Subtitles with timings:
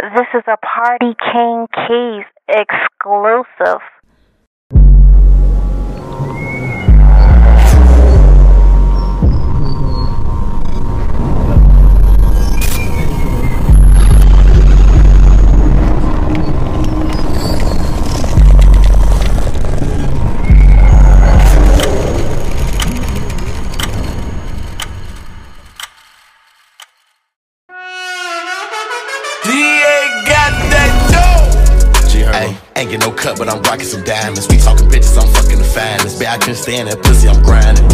[0.00, 3.82] This is a Party King Keys exclusive.
[32.82, 34.48] Ain't get no cut, but I'm rocking some diamonds.
[34.50, 36.18] We talking bitches, I'm fucking the finest.
[36.18, 37.86] Bitch, I couldn't stand that pussy, I'm grinding.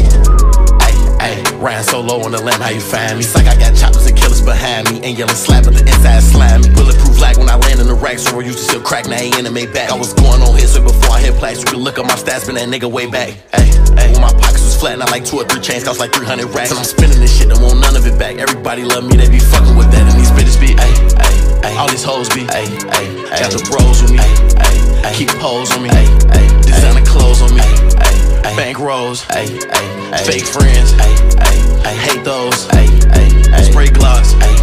[1.20, 3.20] Ayy, riding so low on the lamb, how you find me?
[3.20, 5.04] It's like I got choppers and killers behind me.
[5.04, 6.72] Ain't yelling slap, but the inside slimy.
[6.72, 9.20] Bulletproof like when I land in the racks, so I used to still crack, now
[9.20, 9.92] ain't anime back.
[9.92, 11.60] I was going on hits before I hit plaques.
[11.60, 13.36] You can look up my stats, been that nigga way back.
[13.60, 16.00] Ayy, ayy, when my pockets was flat, and I like two or three chains, cost
[16.00, 16.72] like 300 racks.
[16.72, 18.40] And I'm spinning this shit, don't want none of it back.
[18.40, 21.76] Everybody love me, they be fucking with that, and these bitches be, ayy, ayy, ayy.
[21.76, 23.36] All these hoes be, ayy, ayy, ayy.
[23.36, 24.87] Got the bros with me, ayy, ayy.
[25.04, 29.26] Ay, keep hoes on me, ay, ay, designer clothes on me, ay, ay, bank rolls,
[29.30, 34.54] ay, ay, fake friends, ay, ay, ay, hate those, ay, ay, spray glocks, ay,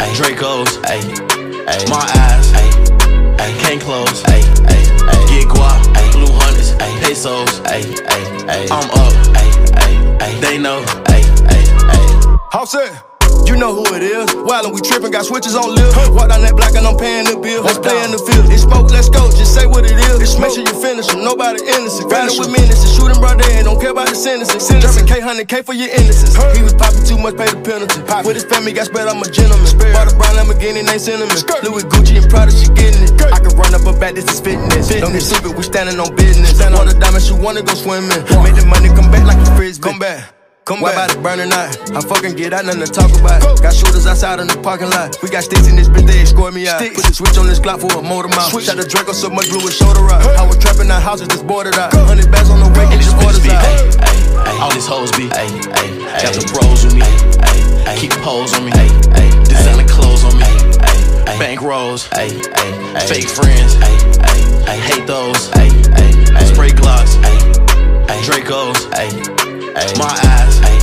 [0.00, 1.00] ay, Dracos, ay,
[1.66, 2.68] ay, my eyes, ay,
[3.38, 8.24] ay, can't close, ay, ay, ay, get guap, ay, blue hundreds, ay, pesos, ay, ay,
[8.48, 12.04] ay, I'm up, ay, ay, ay, they know, ay, ay, ay.
[12.52, 12.92] How say?
[13.52, 14.32] You know who it is.
[14.48, 15.92] Wildin', we trippin', got switches on lip.
[16.16, 17.60] Walk down that block and I'm paying the bill.
[17.60, 18.48] Let's play in the field.
[18.48, 19.28] It's smoke, let's go.
[19.28, 20.24] Just say what it is.
[20.24, 21.20] It's make sure you finish them.
[21.20, 22.08] Nobody innocent.
[22.08, 22.88] Riding with menaces.
[22.96, 24.64] Shooting brother and don't care about the sentences.
[24.72, 26.32] German K, 100K for your innocence.
[26.56, 28.00] He was popping too much, pay the penalty.
[28.24, 29.68] With his family, got spread, I'm a gentleman.
[29.92, 31.36] Bought a brown Lamborghini, ain't cinnamon.
[31.60, 33.20] Louis Gucci and Prada, she getting it.
[33.20, 34.88] I can run up a back, this is fitness.
[34.88, 36.56] Don't get stupid, we standing on business.
[36.56, 38.16] Want the diamond, she wanna go swimming.
[38.40, 39.84] Make the money come back like a frisbee.
[39.84, 40.41] Come back.
[40.64, 41.10] Come Why back.
[41.10, 41.74] about it burning out?
[41.90, 43.42] I fucking get out, nothing to talk about.
[43.42, 43.56] Go.
[43.58, 45.18] Got shooters outside in the parking lot.
[45.18, 46.78] We got sticks in this bitch, they score me out.
[46.78, 47.02] Sticks.
[47.02, 48.54] Put the switch on this Glock for a motor mouth.
[48.54, 48.70] Switch.
[48.70, 50.22] Shot the Draco so much blue his shoulder out.
[50.22, 50.38] Hey.
[50.38, 51.90] I was trapping out houses just boarded out.
[52.06, 53.58] Hundred bags on the way, get these orders out.
[53.58, 54.62] Ay, ay, ay.
[54.62, 56.22] All these hoes be, ay, ay, ay.
[56.22, 57.02] got the bros with me.
[57.42, 58.70] Ay, ay, keep hoes on me.
[58.78, 58.86] Ay,
[59.18, 60.46] ay, designer clothes on me.
[60.46, 62.06] Ay, ay, bank rolls.
[62.14, 63.74] Ay, ay, fake friends.
[63.82, 63.98] Ay,
[64.70, 65.50] ay, hate those.
[65.58, 65.74] Ay,
[66.38, 67.18] ay, spray glocks.
[67.26, 67.34] Ay,
[68.14, 68.78] ay, Dracos.
[68.94, 69.10] Ay,
[69.76, 70.60] ay, my eyes.
[70.62, 70.78] Ay,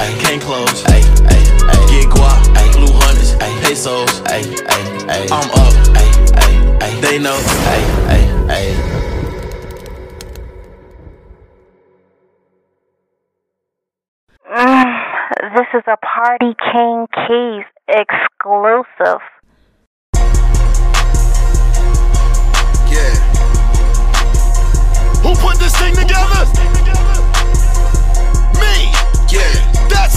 [0.00, 0.84] ay, can't close.
[0.86, 2.40] Ay, ay, ay, get guap.
[2.56, 3.34] Ay, blue hundreds.
[3.40, 4.22] Ay, pesos.
[4.26, 5.74] Ay, ay, ay, I'm up.
[5.96, 6.08] Ay,
[6.40, 7.36] ay, ay, they know.
[7.68, 8.66] Ay, ay, ay.
[14.48, 19.20] Mm, this is a Party King Keys exclusive.
[22.88, 23.14] Yeah.
[25.22, 26.73] Who put this thing together?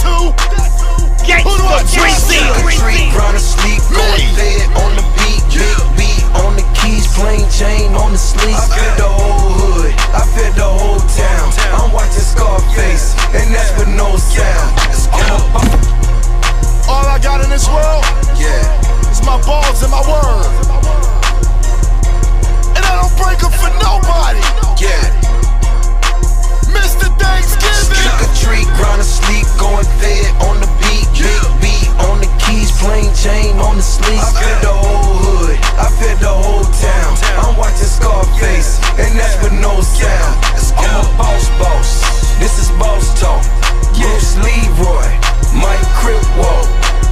[0.08, 2.14] Do I Dream?
[2.16, 2.54] Seal.
[3.12, 8.12] Grind sleep, going fed on the beat, big beat on the keys, plain chain on
[8.12, 8.56] the sleeve.
[8.56, 11.46] I fed the whole hood, I fed the whole town.
[11.76, 14.72] I'm watching Scarface, and that's with no sound.
[16.88, 18.04] All I got in this world
[18.40, 20.48] Yeah, is my balls and my word.
[22.76, 24.40] And I don't break them for nobody.
[24.80, 25.37] yeah.
[26.72, 27.08] Mr.
[27.18, 27.96] Thanksgiving.
[27.96, 32.70] Trick or treat, grind sleep, going fed on the beat, big beat on the keys,
[32.78, 34.20] plain chain on the sleeve.
[34.20, 37.12] I fed the whole hood, I fed the whole town.
[37.40, 40.36] I'm watching Scarface, and that's with no sound.
[40.78, 41.90] I'm a boss, boss.
[42.38, 43.42] This is boss talk.
[43.98, 45.08] Bruce Leroy,
[45.58, 46.66] Mike Crip walk.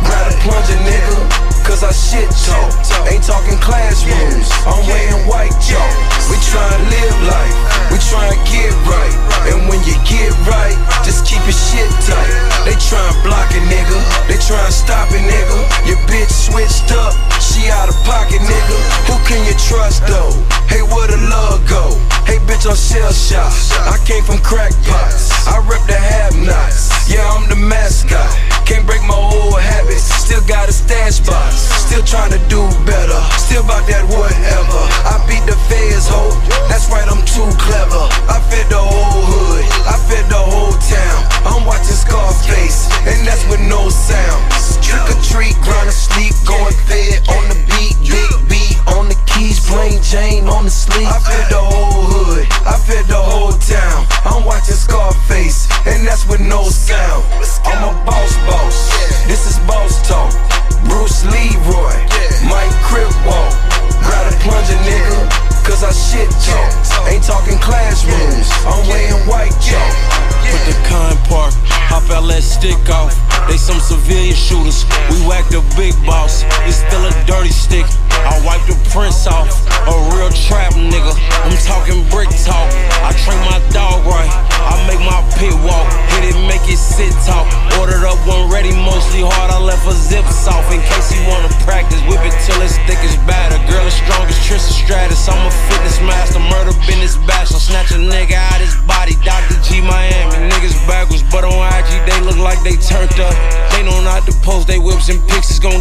[0.06, 1.18] Grab a plunger, nigga,
[1.66, 2.70] cause I shit talk.
[3.10, 5.90] Ain't talking classrooms, I'm wearing white chalk.
[6.30, 7.56] We try to live life,
[7.90, 9.16] we try to get right.
[9.50, 12.32] And when you get right, just keep your shit tight.
[12.62, 13.98] They tryna block a nigga,
[14.30, 15.58] they tryna stop a nigga.
[15.90, 17.12] Your bitch switched up,
[17.42, 18.78] she out of pocket, nigga.
[19.10, 20.32] Who can you trust though?
[20.70, 21.98] Hey, where the love go?
[22.26, 23.54] Hey, bitch, I'm shell shock.
[23.86, 26.90] I came from crack pots, I rep the have nots.
[27.08, 28.26] Yeah, I'm the mascot.
[28.66, 30.02] Can't break my old habits.
[30.26, 31.70] Still got a stash box.
[31.86, 33.20] Still trying to do better.
[33.38, 34.82] Still about that whatever.
[35.06, 36.34] I beat the feds, ho.
[36.66, 38.10] That's right, I'm too clever.
[38.26, 39.62] I fed the whole hood.
[39.86, 41.20] I fed the whole town.
[41.46, 44.42] I'm watching Scarface, and that's with no sound.
[44.82, 49.62] Trick or treat, grind sleep, going fed on the beat, big beat on the keys,
[49.62, 51.06] plain chain on the sleeve.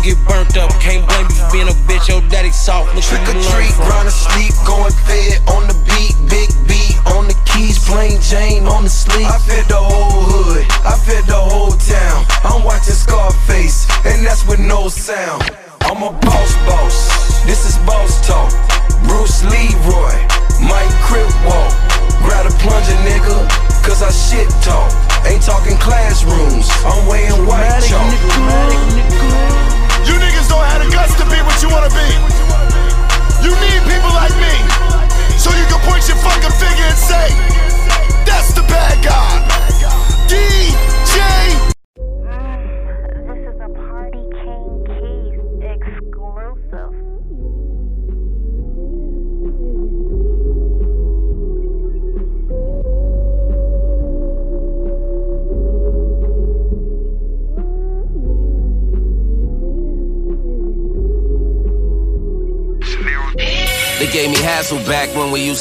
[0.05, 0.69] Get burnt up.
[0.79, 2.07] Can't blame you for being a bitch.
[2.07, 2.93] Your daddy soft.
[2.93, 4.53] Look Trick or treat, grind sleep,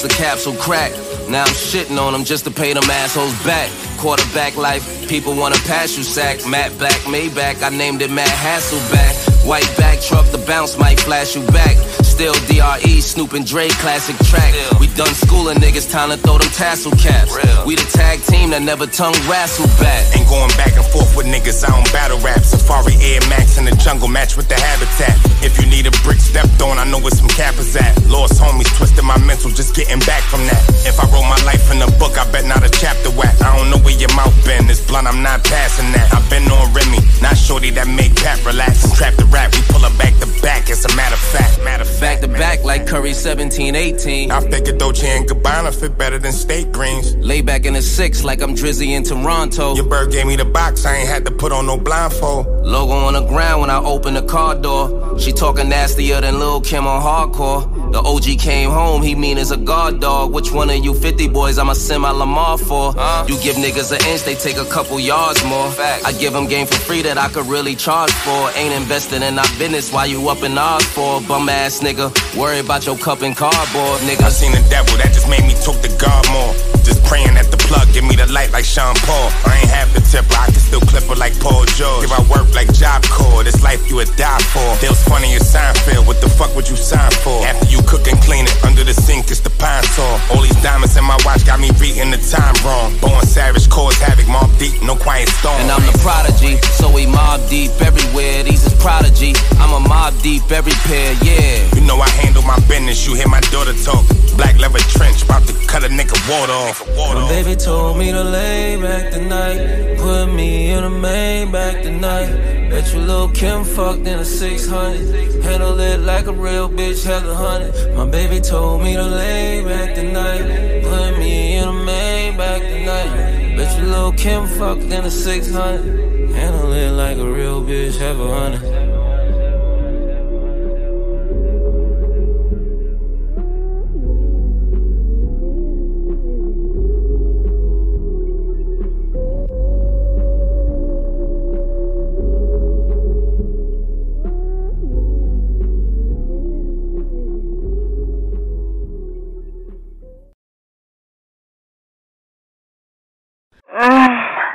[0.08, 0.92] to capsule crack.
[1.28, 3.70] Now I'm shitting on them just to pay them assholes back.
[3.98, 6.46] Quarterback life, people wanna pass you sack.
[6.46, 9.46] Matt Black, Maybach, I named it Matt Hasselbeck.
[9.46, 11.76] White back truck, the bounce might flash you back.
[12.14, 14.55] Still DRE, Snoop and Dre, classic track.
[14.78, 17.34] We done schooling niggas, time to throw them tassel caps.
[17.66, 20.14] We the tag team that never tongue wrestle back.
[20.14, 22.46] Ain't going back and forth with niggas, I don't battle rap.
[22.46, 25.19] Safari Air Max in the jungle, match with the habitat.
[25.43, 27.90] If you need a brick stepped on, I know where some cappers at.
[28.06, 30.62] Lost homies, twisted my mental, just getting back from that.
[30.87, 33.34] If I wrote my life in a book, I bet not a chapter whack.
[33.43, 36.14] I don't know where your mouth been, it's blunt, I'm not passing that.
[36.14, 38.87] I've been on Remy, not shorty that make Pat relax.
[38.94, 41.58] Trap the rap, we pull her back to back, as a matter of fact.
[41.64, 44.30] Matter of fact, Back to back like Curry 17, 18.
[44.30, 47.16] I figured Dolce and Gabbana fit better than steak greens.
[47.16, 49.74] Lay back in the six like I'm Drizzy in Toronto.
[49.74, 52.46] Your bird gave me the box, I ain't had to put on no blindfold.
[52.66, 55.18] Logo on the ground when I open the car door.
[55.18, 57.73] She talking nastier than Lil Kim on hardcore.
[57.94, 60.32] The OG came home, he mean as a guard dog.
[60.32, 62.88] Which one of you 50 boys I'ma send my Lamar for?
[63.29, 65.70] You give niggas an inch, they take a couple yards more.
[65.79, 68.50] I give them game for free that I could really charge for.
[68.56, 71.20] Ain't invested in our business why you up in ours for.
[71.20, 74.23] Bum ass nigga, worry about your cup and cardboard, nigga.
[74.23, 74.31] I nigga.
[74.31, 76.73] seen the devil, that just made me talk to God more.
[76.84, 79.32] Just praying at the plug, give me the light like Sean Paul.
[79.48, 82.04] I ain't half the tipper, I can still clip her like Paul George.
[82.04, 84.64] Give I work like Job Corps, this life you would die for.
[84.84, 87.40] It was funny as Seinfeld, what the fuck would you sign for?
[87.48, 90.20] After you cook and clean it, under the sink it's the pine saw.
[90.31, 92.92] All these diamonds in my watch got me reading the time wrong.
[93.00, 95.56] Born savage, cause havoc, Mobb Deep, no quiet storm.
[95.64, 98.44] And I'm the prodigy, so we Mobb Deep everywhere.
[98.44, 99.32] These is prodigy.
[99.56, 101.64] I'm a Mobb Deep every pair, yeah.
[101.75, 104.04] You know I handle my business, you hear my daughter talk.
[104.36, 106.73] Black leather trench, about to cut a nigga water off.
[106.80, 107.28] Water My oh.
[107.28, 109.96] baby told me to lay back tonight.
[109.98, 112.68] Put me in a Maybach tonight.
[112.68, 115.44] Bet you little Kim fucked in a 600.
[115.44, 117.96] Handle it like a real bitch, hella hundred.
[117.96, 120.82] My baby told me to lay back tonight.
[120.82, 123.56] Put me in a Maybach tonight.
[123.56, 126.31] Bet you little Kim fucked in a 600.
[126.32, 128.94] Handle it like a real bitch, have a hundred.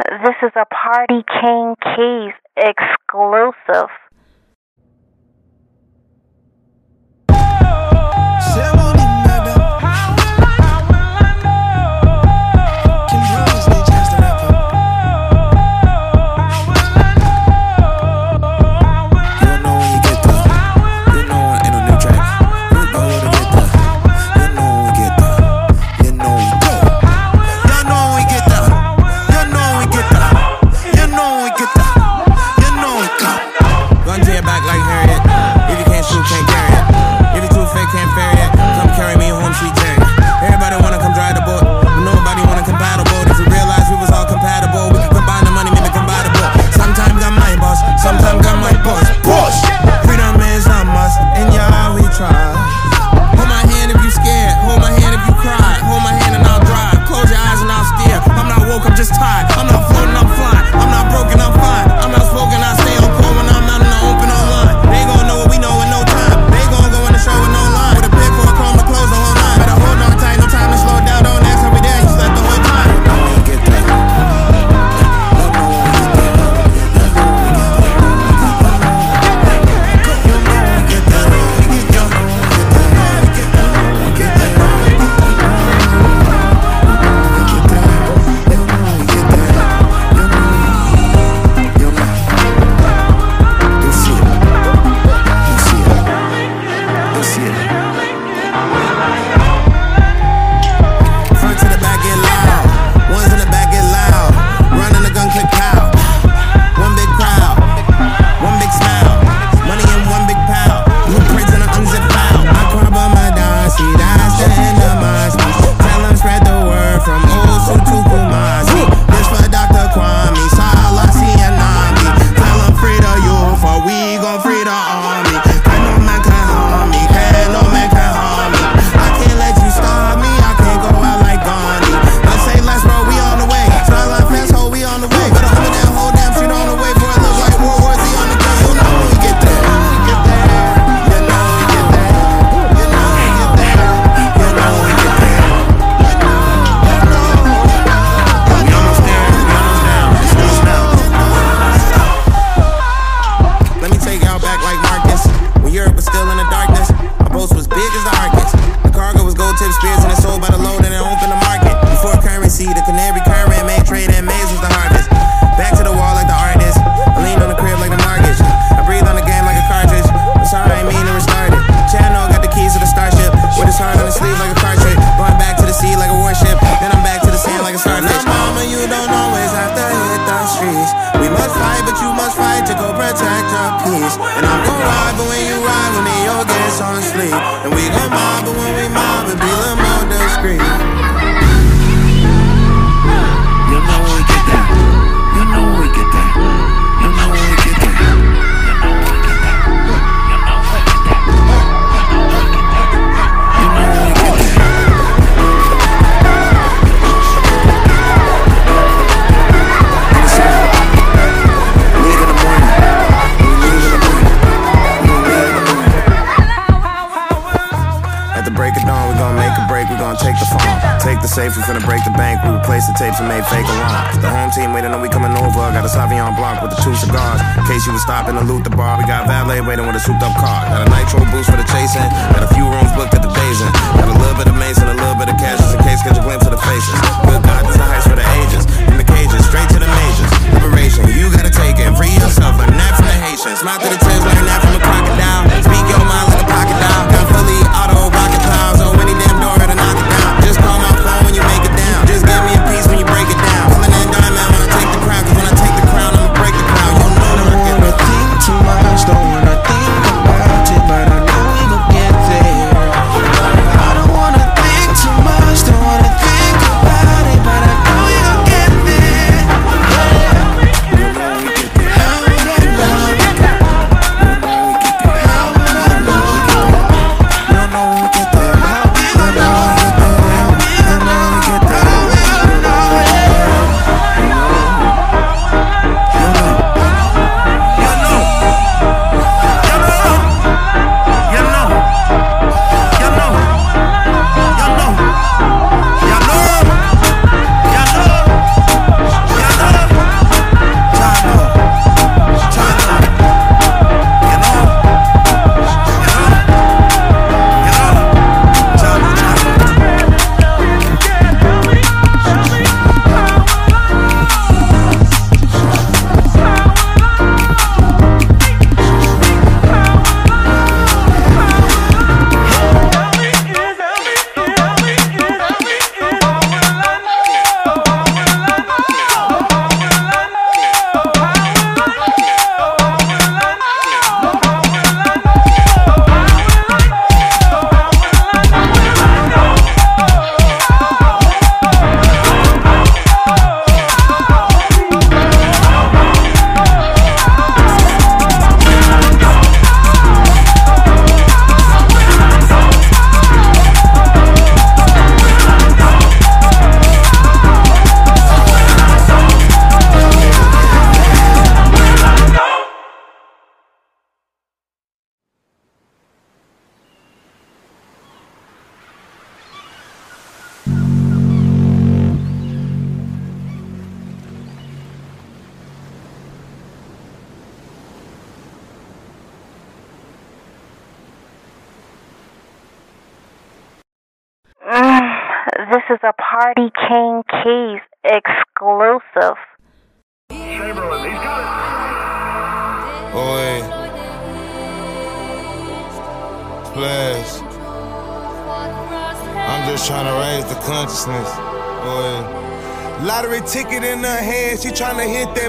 [0.08, 3.90] This is a Party King Keys exclusive.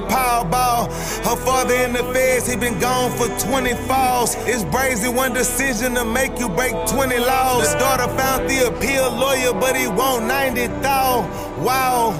[0.00, 0.86] playing Powerball.
[1.24, 4.34] Her father in the feds, he been gone for 20 falls.
[4.46, 7.74] It's brazy one decision to make you break 20 laws.
[7.74, 11.20] Daughter found the appeal lawyer, but he won't 90 thou.
[11.62, 12.12] Wow.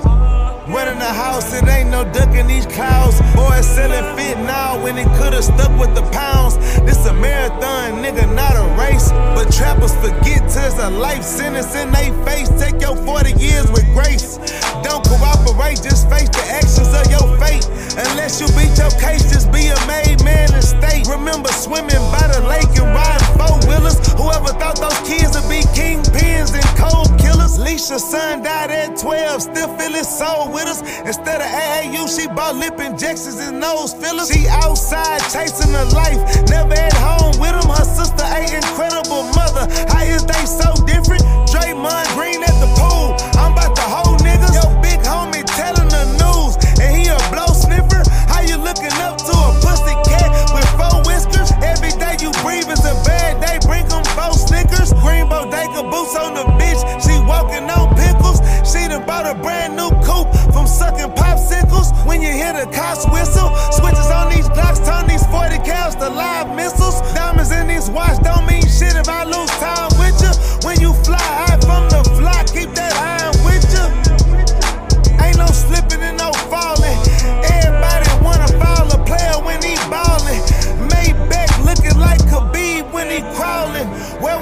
[0.68, 3.20] Running the house, it ain't no ducking these clouds.
[3.34, 6.80] Boy, selling fit now when he could've stuck with the pound pounds.
[6.82, 9.10] This a marathon, nigga, not a race.
[9.10, 12.48] But trappers forget to it's a life sentence in they face.
[12.60, 14.38] Take your 40 years with grace.
[14.82, 17.66] Don't cooperate, just face the actions of your fate.
[17.96, 21.06] Unless you beat your case, just be a made man and state.
[21.08, 23.98] Remember swimming by the lake and riding four wheelers.
[24.14, 27.58] Whoever thought those kids would be kingpins and cold killers.
[27.58, 30.80] Leisha's son died at 12, still feel his soul with us.
[31.04, 34.30] Instead of AAU, she bought lip injections and nose fillers.
[34.30, 37.68] She outside chasing her life, never at home with him.
[37.70, 39.66] Her sister, a incredible mother.
[39.90, 41.22] How is they so different?
[41.50, 43.18] Draymond Green at the pool.
[43.36, 44.54] I'm about to hold niggas.
[44.54, 48.02] Yo, big homie telling the news, and he a blow sniffer.
[48.30, 51.50] How you looking up to a pussy cat with four whiskers?
[51.62, 53.58] Every day you breathe is a bad day.
[53.66, 54.94] Bring them four Snickers.
[55.02, 56.80] Green bodega boots on the bitch.
[57.02, 58.38] She walking on pickles.
[58.62, 61.90] She done bought a brand new coupe from sucking popsicles.
[62.06, 63.89] When you hear the cops whistle, switches
[64.60, 67.19] blocks, turn these 40 cals to live missiles.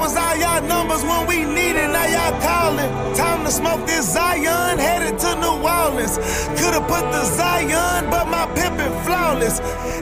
[0.08, 1.92] Was all y'all numbers when we needed?
[1.92, 2.88] Now y'all calling.
[3.14, 6.16] Time to smoke this Zion, headed to New Orleans.
[6.56, 9.58] Could've put the Zion, but my pimpin' flawless.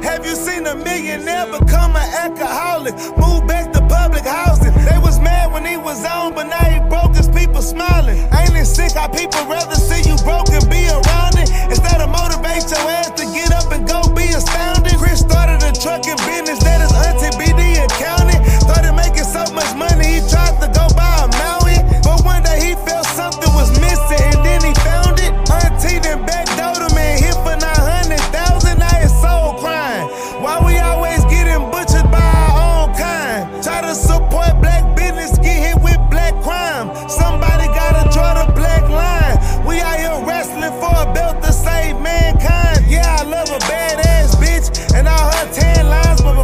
[0.07, 2.95] Have you seen a millionaire become an alcoholic?
[3.19, 4.73] Move back to public housing.
[4.87, 8.19] They was mad when he was on, but now he broke his people smiling.
[8.39, 11.51] Ain't it sick how people rather see you broke and be around it?
[11.67, 14.95] Instead of motivate your ass to get up and go be astounded.
[15.03, 16.86] Chris started a trucking business that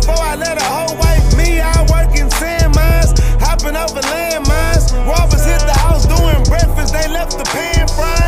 [0.02, 4.90] before I let a whole wife me, I work in sand mines, hopping over landmines.
[5.06, 8.21] Robbers hit the house doing breakfast, they left the pan frying.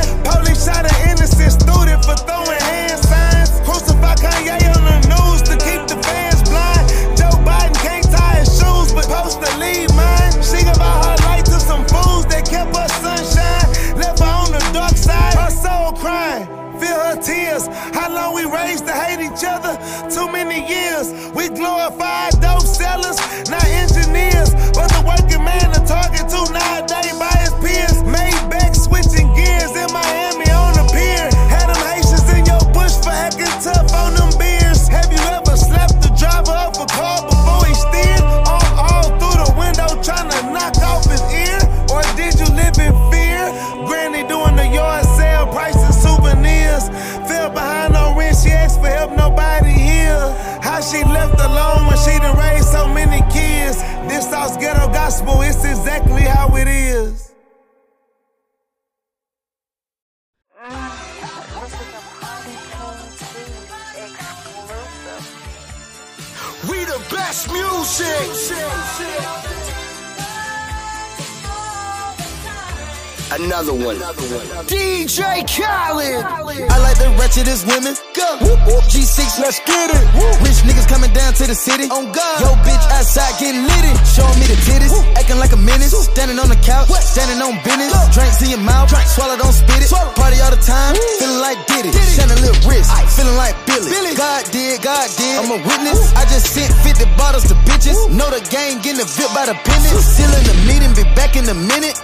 [81.55, 81.87] The city.
[81.95, 82.37] On God.
[82.43, 83.95] Yo, bitch outside getting litty.
[84.11, 84.91] Showing me the titties.
[85.15, 85.95] Acting like a menace.
[85.95, 86.91] Standing on the couch.
[86.91, 87.95] Standing on business.
[88.11, 88.91] Drinks in your mouth.
[89.15, 89.91] Swallow, don't spit it.
[90.19, 90.99] Party all the time.
[91.23, 91.95] Feeling like Diddy.
[91.95, 92.91] Shining little wrist.
[93.15, 93.87] Feeling like Billy.
[94.19, 95.39] God did, God did.
[95.39, 96.11] I'm a witness.
[96.19, 97.97] I just sent 50 bottles to bitches.
[98.11, 100.03] Know the game getting a VIP by the business.
[100.03, 101.95] Still in the meeting, be back in a minute.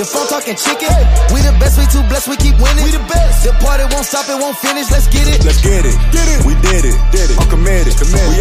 [0.00, 0.88] The phone talking chicken.
[1.28, 2.88] We the best, we too blessed, we keep winning.
[2.88, 3.44] We the best.
[3.44, 4.88] The party won't stop, it won't finish.
[4.88, 5.44] Let's get it.
[5.44, 5.92] Let's get it.
[6.08, 6.40] Get it.
[6.48, 6.96] We did it.
[7.12, 7.36] Did it.
[7.36, 7.92] I'm committed.
[8.00, 8.32] committed.
[8.32, 8.39] We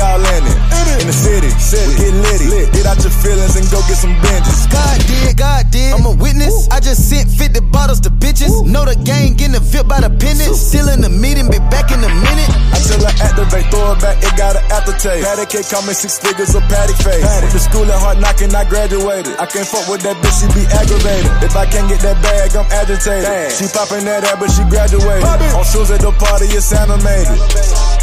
[1.70, 1.86] city.
[1.86, 2.48] We get litty.
[2.50, 2.68] Lit.
[2.74, 4.66] Get out your feelings and go get some binges.
[4.74, 5.94] God did, God did.
[5.94, 6.68] I'm a witness.
[6.74, 8.50] I just sent 50 bottles to bitches.
[8.66, 10.58] Know the game getting a VIP by the penance.
[10.58, 12.50] Still in the meeting, be back in a minute.
[12.74, 15.26] Until I tell her activate, throw it back, it got an aftertaste.
[15.26, 17.22] Patty cake, call me six figures of patty face.
[17.22, 17.46] Patty.
[17.46, 19.38] Went to school at hard knocking, I graduated.
[19.38, 21.32] I can't fuck with that bitch, she be aggravated.
[21.46, 23.54] If I can't get that bag, I'm agitated.
[23.54, 25.26] She popping that ass, but she graduated.
[25.54, 27.99] On shoes at the party, it's animated.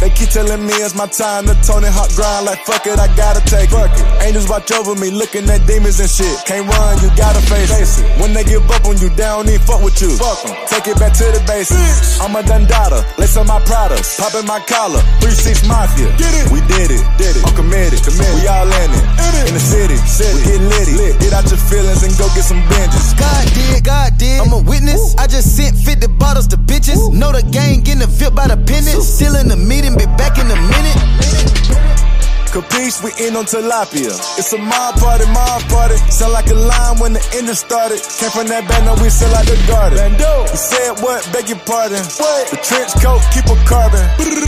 [0.00, 2.46] They keep telling me it's my time to Tony Hawk grind.
[2.46, 4.04] Like fuck it, I gotta take fuck it.
[4.22, 6.36] Angels watch over me, looking at demons and shit.
[6.44, 8.04] Can't run, you gotta face it.
[8.20, 10.12] When they give up on you, they don't even fuck with you.
[10.16, 10.54] Fuck 'em.
[10.68, 12.20] Take it back to the basics.
[12.20, 15.02] I'm a Dundada, lace on my Pradas, popping my collar.
[15.20, 16.12] Three six mafia.
[16.16, 16.50] Get it.
[16.52, 17.42] We did it, did it.
[17.46, 18.34] I'm committed, committed.
[18.36, 19.04] We all in it.
[19.48, 20.34] In the city, city.
[20.34, 20.92] We get litty.
[20.96, 21.18] Lit.
[21.20, 23.16] Get out your feelings and go get some binges.
[23.18, 24.40] God did, God did.
[24.40, 25.14] I'm a witness.
[25.18, 27.12] I just sent 50 bottles to bitches.
[27.12, 29.06] Know the gang getting a fit by the penance.
[29.06, 32.35] Still in the meeting, be back in a minute.
[32.56, 34.16] Capiche, we in on tilapia.
[34.40, 36.00] It's a mob party, mob party.
[36.08, 38.00] Sound like a line when the engine started.
[38.16, 40.00] Came from that band, now we sell out the garden.
[40.00, 40.48] Bando.
[40.48, 41.20] He said what?
[41.36, 42.00] Beg your pardon.
[42.16, 42.48] What?
[42.48, 44.00] The trench coat, keep a carbon.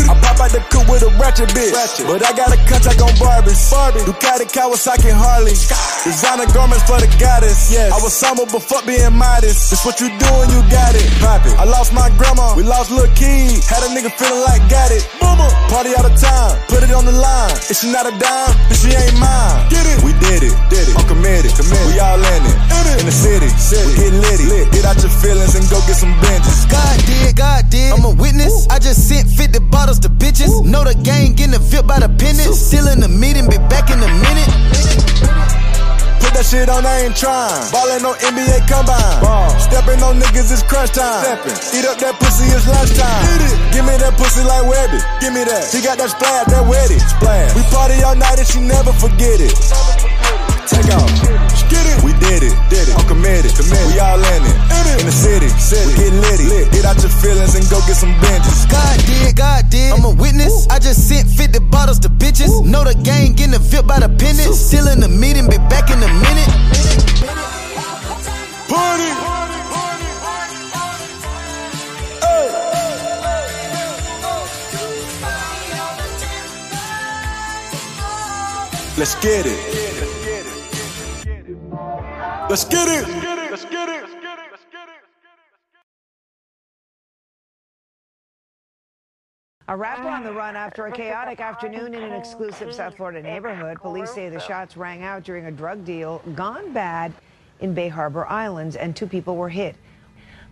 [0.08, 1.76] I pop out the coupe with a ratchet bitch.
[1.76, 2.08] Ratchet.
[2.08, 3.60] But I got a contract on Barbies.
[3.68, 4.00] Barbie.
[4.08, 5.52] Ducati, Kawasaki, Harley.
[5.52, 7.68] Designer garments for the goddess.
[7.68, 7.92] Yes.
[7.92, 9.68] I was somber, but fuck being modest.
[9.68, 11.04] It's what you doing, you got it.
[11.20, 11.52] Pop it.
[11.60, 12.56] I lost my grandma.
[12.56, 13.60] We lost Lil Key.
[13.68, 15.04] Had a nigga feeling like got it.
[15.20, 15.44] Mama.
[15.68, 16.56] Party all the time.
[16.72, 17.52] Put it on the line.
[17.68, 19.66] If she not a dime, then she ain't mine.
[19.74, 19.98] Get it.
[20.06, 20.54] We did it.
[20.70, 20.94] Did it.
[20.94, 21.50] I'm committed.
[21.58, 21.87] Committed.
[21.90, 22.54] We all in it.
[22.70, 23.00] In, it.
[23.02, 23.50] in the city.
[23.58, 23.90] city.
[23.90, 24.46] We get litty.
[24.46, 24.70] Lit.
[24.70, 26.70] Get out your feelings and go get some binges.
[26.70, 27.90] God did, God did.
[27.90, 28.68] I'm a witness.
[28.70, 30.62] I just sent 50 bottles to bitches.
[30.64, 32.54] Know the gang getting a fit by the penance.
[32.54, 35.88] Still in the meeting, be back in a minute.
[36.20, 37.64] Put that shit on, I ain't trying.
[37.70, 39.18] Ballin' on NBA combine.
[39.22, 39.50] Ball.
[39.59, 41.24] Stepping on niggas it's crunch time.
[41.24, 41.57] Steppin'.
[41.74, 43.22] Eat up that pussy, it's lunchtime.
[43.72, 44.98] Give me that pussy like Webby.
[45.20, 45.70] Give me that.
[45.70, 46.98] She got that splash, that wetty.
[46.98, 47.54] Splash.
[47.54, 49.54] We party all night and she never forget it.
[50.68, 51.09] Take off.
[51.72, 52.00] Get it.
[52.04, 52.54] We did it.
[52.68, 52.94] Did it.
[52.96, 53.52] I'm committed.
[53.57, 53.88] committed.
[53.88, 54.57] We all in it.
[54.72, 54.96] In, it.
[55.00, 55.48] in the city.
[55.61, 55.85] city.
[55.85, 56.46] We get litty.
[56.48, 56.72] Lit.
[56.72, 58.68] Get out your feelings and go get some binges.
[58.70, 59.92] God did, God did.
[59.92, 60.68] I'm a witness.
[60.68, 62.38] I just sent 50 bottles to bitches.
[63.78, 64.60] Know the gang getting by the penance.
[64.60, 66.48] Still in the meeting, be back in a minute.
[68.68, 69.12] Party.
[78.98, 79.58] Let's get it.
[82.50, 83.17] Let's get it.
[89.70, 93.76] A rapper on the run after a chaotic afternoon in an exclusive South Florida neighborhood.
[93.83, 97.12] Police say the shots rang out during a drug deal gone bad
[97.61, 99.76] in Bay Harbor Islands, and two people were hit.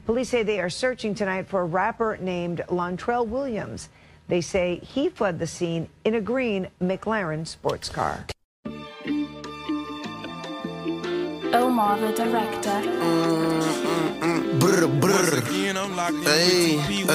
[0.04, 3.88] Police say they are searching tonight for a rapper named Lontrell Williams.
[4.28, 8.26] They say he fled the scene in a green McLaren sports car.
[11.54, 12.68] Omar, the director.
[12.68, 13.65] Mm.
[14.58, 15.42] Brr, brr.
[16.24, 17.12] Hey, uh,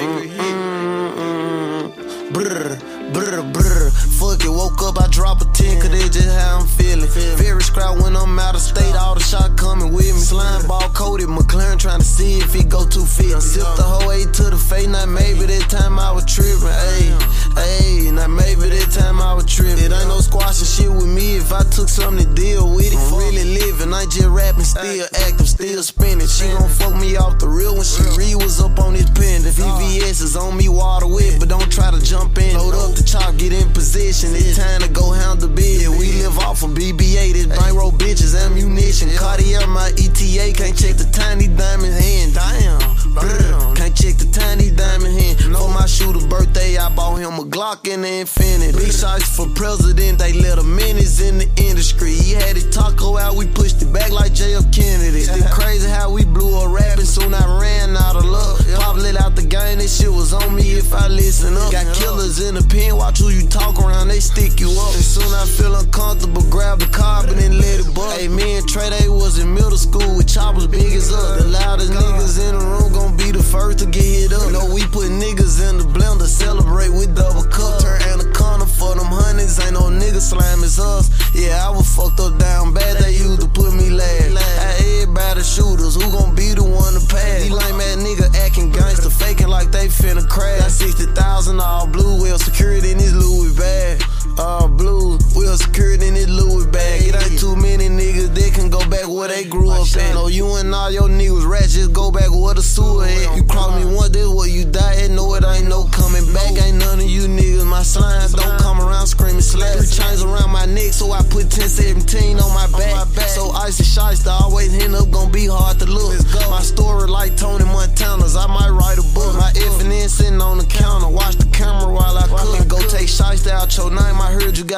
[0.00, 2.78] mm, mm, mm, Brr,
[3.12, 4.11] brr, brr.
[4.22, 7.10] Fuck it, woke up, I drop a 10, cause that's just how I'm feeling.
[7.10, 10.20] Very scrap when I'm out of state, all the shot coming with me.
[10.22, 13.34] Slime ball coated, McLaren trying to see if he go too fit.
[13.42, 16.70] Sip the whole A to the face, now maybe that time I was tripping.
[16.70, 17.10] Ayy,
[17.58, 19.82] ayy, now maybe that time I was tripping.
[19.82, 23.02] It ain't no squashing shit with me if I took something to deal with it.
[23.10, 26.30] Really living, I just rapping, still active, still spinning.
[26.30, 29.18] She gon' fuck me off the real when she re was up on his this
[29.18, 29.56] pendant.
[29.58, 32.54] VVS is on me, water with, but don't try to jump in.
[32.54, 34.11] Load up the chop, get in position.
[34.12, 35.88] It's time to go hound the bid.
[35.88, 39.08] We live off of BBA, this bankroll bitches, ammunition.
[39.16, 42.34] Cartier, my ETA, can't check the tiny diamond hand.
[42.34, 42.78] Damn,
[43.14, 45.40] brr, can't check the tiny diamond hand.
[45.40, 48.76] For my shooter birthday, I bought him a Glock and an Infinity.
[48.76, 52.12] Big shots for president, they let a menace in the industry.
[52.12, 55.22] He had his taco out, we pushed it back like JF Kennedy.
[55.22, 58.60] Still crazy how we blew a rap and soon I ran out of luck.
[58.76, 61.72] Pop lit out the game, this shit was on me if I listen up.
[61.72, 64.94] Got killers in the pen, watch who you talk around, they stick you up.
[64.94, 68.20] And soon I feel uncomfortable, grab the carbon and let it bust.
[68.20, 71.42] Hey, me and Trey, they was in middle school with choppers big as us.
[71.42, 74.50] The loudest niggas in the room gon' be the first to get hit up.
[74.52, 77.80] No, we put niggas in the blender, celebrate with double cup.
[77.80, 81.10] Turn anaconda for them hundreds, ain't no nigga slime as us.
[81.34, 82.31] Yeah, I was fucked up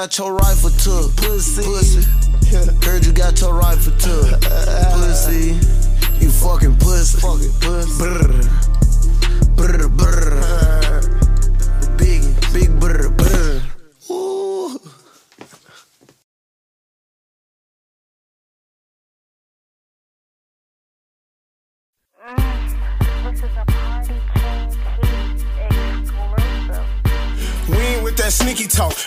[0.05, 1.17] got your rifle took.
[1.17, 2.05] Pussy, pussy.
[2.85, 3.64] Heard you got your rifle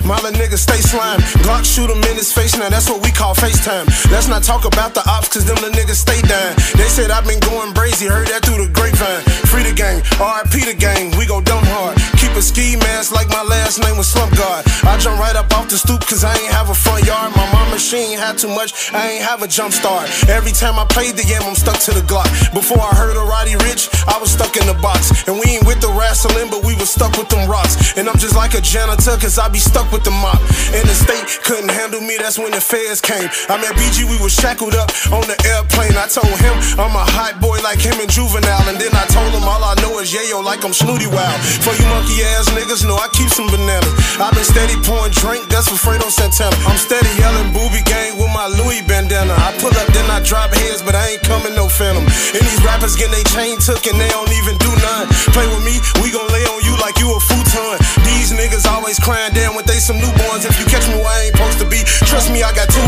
[0.07, 1.19] Mala niggas stay slime.
[1.43, 3.91] Glock shoot him in his face, now that's what we call FaceTime.
[4.09, 6.55] Let's not talk about the ops, cause them the niggas stay down.
[6.79, 9.23] They said I've been going brazy, heard that through the grapevine.
[9.51, 11.99] Free the gang, RIP the gang, we go dumb hard.
[12.27, 14.67] Keep a ski mask like my last name was Slump God.
[14.83, 17.31] I jump right up off the stoop, cause I ain't have a front yard.
[17.39, 20.11] My mama, she ain't had too much, I ain't have a jump start.
[20.27, 22.27] Every time I played the game, I'm stuck to the Glock.
[22.51, 25.23] Before I heard of Roddy Ricch, I was stuck in the box.
[25.23, 27.95] And we ain't with the wrestling, but we was stuck with them rocks.
[27.95, 30.43] And I'm just like a janitor, cause I be stuck with the mop.
[30.75, 33.31] And the state couldn't handle me, that's when the feds came.
[33.47, 35.95] I met BG, we was shackled up on the airplane.
[35.95, 38.67] I told him I'm a hot boy like him and Juvenile.
[38.67, 41.39] And then I told him all I know is yayo like I'm Snootie Wild.
[41.63, 43.93] For you monkey ass niggas, know I keep some bananas.
[44.19, 46.55] i been steady pouring drink, that's for Fredo Santana.
[46.67, 49.33] I'm steady yelling booby gang with my Louis bandana.
[49.33, 52.03] I pull up, then I drop heads, but I ain't coming no phantom.
[52.35, 55.05] And these rappers getting they chain took and they don't even do none.
[55.35, 57.75] Play with me, we gon' lay on you like you a futon.
[58.07, 60.47] These niggas always crying down when they some newborns.
[60.47, 62.83] If you catch me I ain't supposed to be, trust me, I got two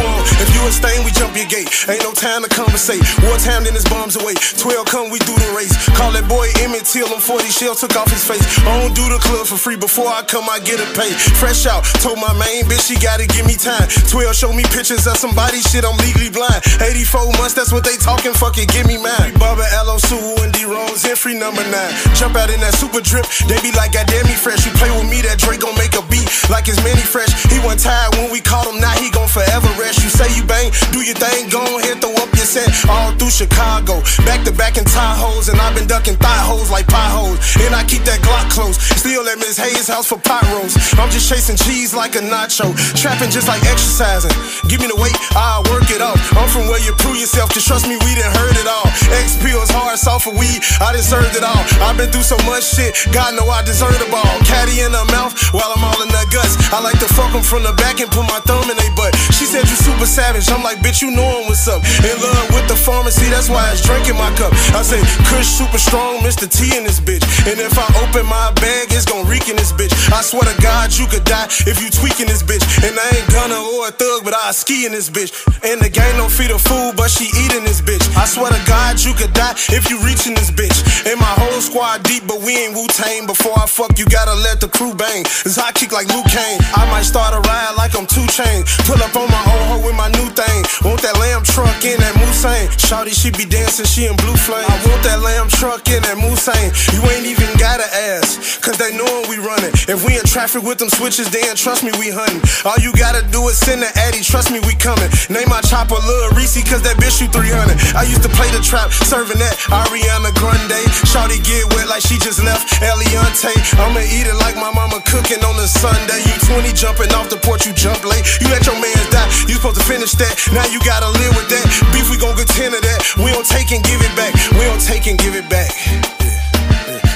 [0.60, 1.72] you a stain, we jump your gate.
[1.88, 3.02] Ain't no time to conversate.
[3.24, 4.36] Wartime, then his bombs away.
[4.36, 5.72] 12 come, we do the race.
[5.96, 8.44] Call that boy Emmett Till, him 40 shell took off his face.
[8.68, 9.78] I don't do the club for free.
[9.78, 11.12] Before I come, I get a pay.
[11.40, 13.88] Fresh out, told my main bitch she gotta give me time.
[14.12, 16.60] 12 show me pictures of somebody shit, I'm legally blind.
[16.82, 19.38] 84 months, that's what they talking, fuck it, give me mine.
[19.40, 19.98] Bubba, L.O.
[19.98, 21.94] Sue, and D Rose, and free number nine.
[22.16, 24.66] Jump out in that super drip, they be like, goddamn me fresh.
[24.66, 27.32] You play with me, that Drake gon' make a beat like it's Mannie Fresh.
[27.54, 30.02] He wasn't tired when we caught him, now he gon' forever rest.
[30.04, 33.30] You say you bang, do your thing, go ahead, throw up your set all through
[33.30, 34.02] Chicago.
[34.26, 37.38] Back to back in Tahoes, and I've been ducking thigh holes like potholes.
[37.62, 40.76] And I keep that Glock close, still at Miss Hayes' house for pot roast.
[40.98, 44.34] I'm just chasing cheese like a nacho, trapping just like exercising.
[44.66, 46.18] Give me the weight, I'll work it out.
[46.34, 48.88] I'm from where you prove yourself, just trust me, we done heard it all.
[49.22, 51.64] X pills, hard, soft for weed, I deserved it all.
[51.86, 54.34] I've been through so much shit, God know I deserve the ball.
[54.48, 56.56] Caddy in the mouth while I'm all in the guts.
[56.72, 59.12] I like to fuck them from the back and put my thumb in they butt.
[59.36, 61.84] She said you super savage, I'm like, bitch, you knowin' what's up.
[62.00, 64.56] In love with the pharmacy, that's why it's drinking my cup.
[64.72, 66.48] I say, Kush super strong, Mr.
[66.48, 67.28] T in this bitch.
[67.44, 69.92] And if I open my bag, it's gon' reek in this bitch.
[70.16, 72.64] I swear to God, you could die if you tweaking this bitch.
[72.88, 75.36] And I ain't gonna or a thug, but I ski in this bitch.
[75.68, 78.04] And the gang don't feed a fool, but she eating this bitch.
[78.16, 80.80] I swear to God, you could die if you reaching this bitch.
[81.04, 83.28] And my whole squad deep, but we ain't Wu Tang.
[83.28, 85.26] Before I fuck, you gotta let the crew bang.
[85.44, 86.62] Cause I kick like Liu Kang.
[86.78, 88.64] I might start a ride like I'm two chain.
[88.86, 90.64] Pull up on my old hoe with my new thing.
[90.86, 92.70] Want that lamb truck in that Moussain.
[92.78, 94.66] Shawty, she be dancing, she in blue flame.
[94.68, 96.72] I want that lamb truck in that Moussain.
[96.94, 99.74] You ain't even gotta ask, cause they knowin' we running.
[99.90, 102.42] If we in traffic with them switches, then trust me, we hunting.
[102.64, 105.10] All you gotta do is send the Addy, trust me, we coming.
[105.30, 107.76] Name my chopper Lil Reese, cause that bitch shoot 300.
[107.96, 110.80] I used to play the trap, serving that Ariana Grande.
[111.10, 113.52] Shawty get wet like she just left Eliante.
[113.80, 116.22] I'ma eat it like my mama cooking on a Sunday.
[116.24, 118.24] You 20 jumping off the porch, you jump late.
[118.40, 120.36] You let your mans die, you supposed to finish that.
[120.52, 121.66] Now you gotta live with that.
[121.92, 123.00] Beef, we gon' 10 of that.
[123.18, 124.36] We don't take and give it back.
[124.60, 125.72] We don't take and give it back.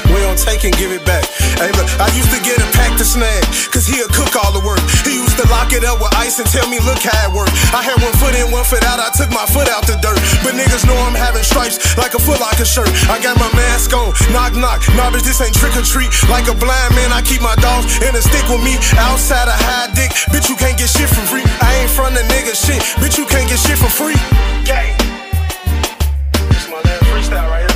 [0.07, 1.25] We don't take and give it back.
[1.57, 3.41] Hey, look, I used to get a pack to snag,
[3.73, 4.79] cause he'll cook all the work.
[5.01, 7.49] He used to lock it up with ice and tell me, look how it work.
[7.73, 10.21] I had one foot in, one foot out, I took my foot out the dirt.
[10.63, 12.87] Niggas know I'm having stripes like a foot locker shirt.
[13.11, 14.79] I got my mask on, knock, knock.
[14.95, 16.07] Nah, bitch, this ain't trick or treat.
[16.31, 18.79] Like a blind man, I keep my dogs in a stick with me.
[18.95, 21.43] Outside a high dick, bitch, you can't get shit for free.
[21.59, 24.15] I ain't from the nigga shit, bitch, you can't get shit for free.
[24.63, 24.95] Gang.
[26.47, 27.72] This my last freestyle right here,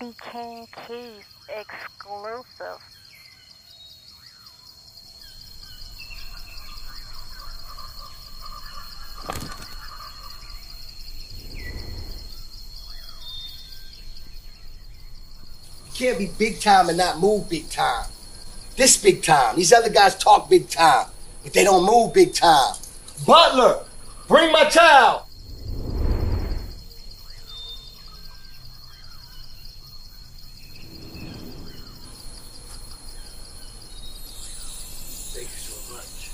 [0.00, 2.80] King Keys exclusive.
[15.92, 18.06] Can't be big time and not move big time.
[18.76, 19.56] This big time.
[19.56, 21.08] These other guys talk big time,
[21.42, 22.74] but they don't move big time.
[23.26, 23.84] Butler,
[24.26, 25.24] bring my child.
[35.32, 36.28] Thank you so much.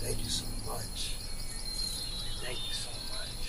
[0.00, 1.16] Thank you so much.
[2.40, 3.44] Thank you so much.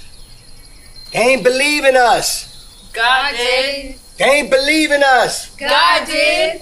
[1.12, 2.92] They ain't believing us.
[2.94, 3.96] God did.
[4.18, 5.56] They ain't believing us.
[5.56, 6.62] God did.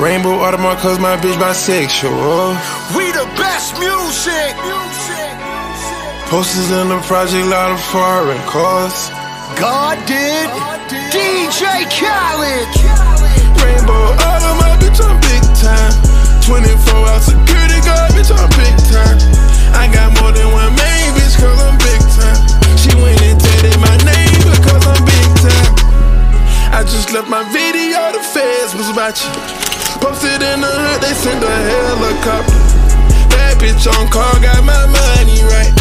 [0.00, 2.56] Rainbow Audemars cause my bitch bisexual.
[2.96, 4.54] We the best music.
[6.30, 9.10] Posters in the project, lot of foreign cars.
[9.60, 10.48] God did.
[11.12, 12.68] DJ Khaled.
[13.62, 16.13] Rainbow Audemars, bitch, I'm big time.
[16.44, 16.60] 24
[17.08, 19.16] hour security guard, bitch, I'm big time.
[19.72, 22.36] I got more than one main bitch, cause I'm big time.
[22.76, 25.72] She went and tatted my name because I'm big time.
[26.68, 29.32] I just left my video, the feds was watching.
[30.04, 32.60] Posted in the hood, they sent a helicopter.
[33.32, 35.72] Bad bitch on call, got my money right.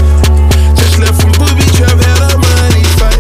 [0.80, 3.20] Just left from booby trap, had a money fight.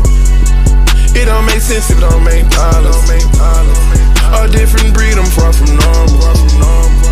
[1.11, 3.03] It don't make sense, it don't make dollars.
[4.31, 6.23] A different breed, I'm far from normal.
[6.23, 7.02] I'm taking a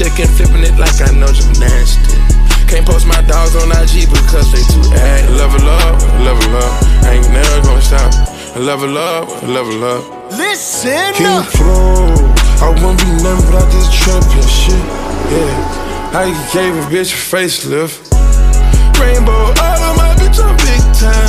[0.00, 2.16] check and flipping it like I know gymnastics.
[2.64, 5.36] Can't post my dogs on IG because they too active.
[5.36, 6.72] Level up, level up,
[7.04, 8.08] I ain't never gonna stop.
[8.56, 10.32] Level up, level up.
[10.32, 11.52] Listen King up.
[11.52, 12.16] Pro,
[12.64, 14.80] I wouldn't be nothing without this trapping shit.
[15.36, 18.00] Yeah, I gave a bitch a facelift.
[18.96, 21.28] Rainbow, all of my bitch, I'm big time.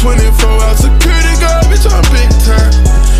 [0.00, 2.72] 24 hour security guard, bitch, I'm big time.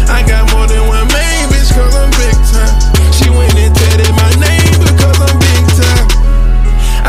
[0.08, 3.12] I got more than one main bitch, cause I'm big time.
[3.12, 3.85] She went and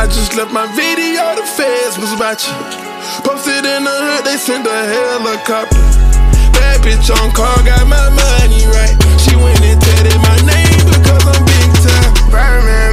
[0.07, 2.55] Just left my video, the feds was watching.
[3.27, 5.75] Posted in the hood, they sent a helicopter.
[6.55, 8.95] Bad bitch on call, got my money right.
[9.19, 12.11] She went and tatted my name because I'm big time.
[12.31, 12.86] Birdman,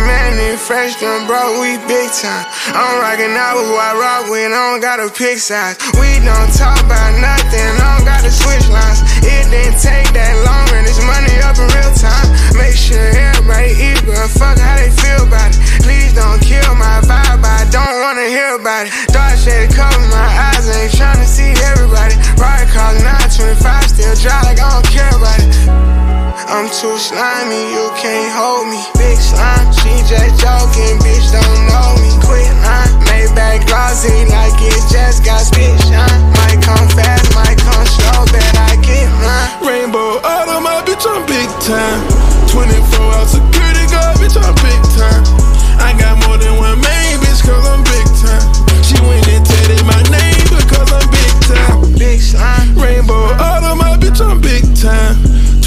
[0.55, 2.47] Mannie Fresh done bro, we big time.
[2.71, 5.83] I'm rockin' out with who I rock with, I don't gotta pick sides.
[5.99, 9.03] We don't talk about nothing, I don't gotta switch lines.
[9.27, 12.31] It didn't take that long, and it's money up in real time.
[12.55, 15.59] Make sure everybody but fuck how they feel about it.
[15.83, 18.95] Please don't kill my vibe, I don't wanna hear about it.
[19.11, 22.15] Dark shade cover my eyes, I ain't tryna see everybody.
[22.39, 26.04] Ride cars 925, still dry like I don't care about it.
[26.49, 28.81] I'm too slimy, you can't hold me.
[29.01, 32.13] Big slime, she just joking, bitch don't know me.
[32.21, 36.21] Quit line, made back glossy like it just got spit shine.
[36.45, 39.51] Might come fast, might come slow, bet I get mine.
[39.65, 42.03] Rainbow, all of my bitch, I'm big time.
[42.49, 45.44] 24 hour security guard, bitch, I'm big time.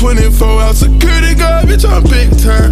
[0.08, 2.72] 24 hour security guard, bitch, I'm big time.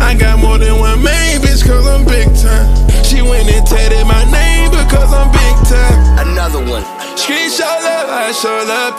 [0.00, 2.64] I got more than one main bitch, cause I'm big time.
[3.04, 6.24] She went and tatted my name because I'm big time.
[6.24, 6.80] Another one.
[7.20, 8.96] Screenshot love, I showed up.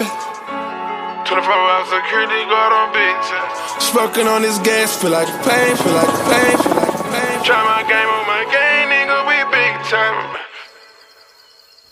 [1.26, 3.50] 24 hour security guard on big time.
[3.82, 7.10] Smoking on this gas, feel like the pain, feel like the pain, feel like the
[7.10, 7.38] pain.
[7.42, 10.38] Try my game on my game, nigga, we big time.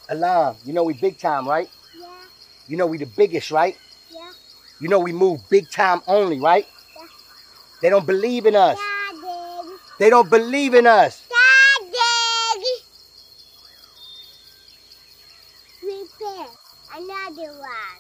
[0.09, 1.67] Alarm, you know we big time, right?
[1.97, 2.05] Yeah.
[2.67, 3.75] You know we the biggest, right?
[4.81, 6.65] You know we move big time only, right?
[6.95, 7.05] Yeah.
[7.81, 8.77] They don't believe in us.
[8.77, 9.75] Daddy.
[9.99, 11.27] They don't believe in us.
[11.91, 12.65] Daddy.
[15.83, 16.47] Repair.
[16.95, 17.99] Another one.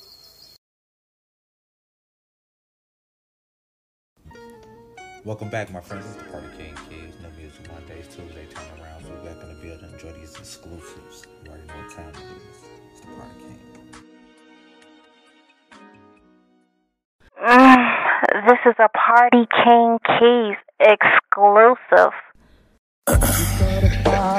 [5.25, 6.05] Welcome back, my friends.
[6.05, 7.13] It's the Party King Keys.
[7.21, 8.47] No music Mondays, Tuesday.
[8.55, 8.61] So
[9.09, 9.91] we're back in the building.
[9.91, 11.27] Enjoy these exclusives.
[11.43, 12.63] You already know what time it is.
[12.93, 13.78] It's the Party King.
[18.49, 22.13] This is a Party King Keys exclusive.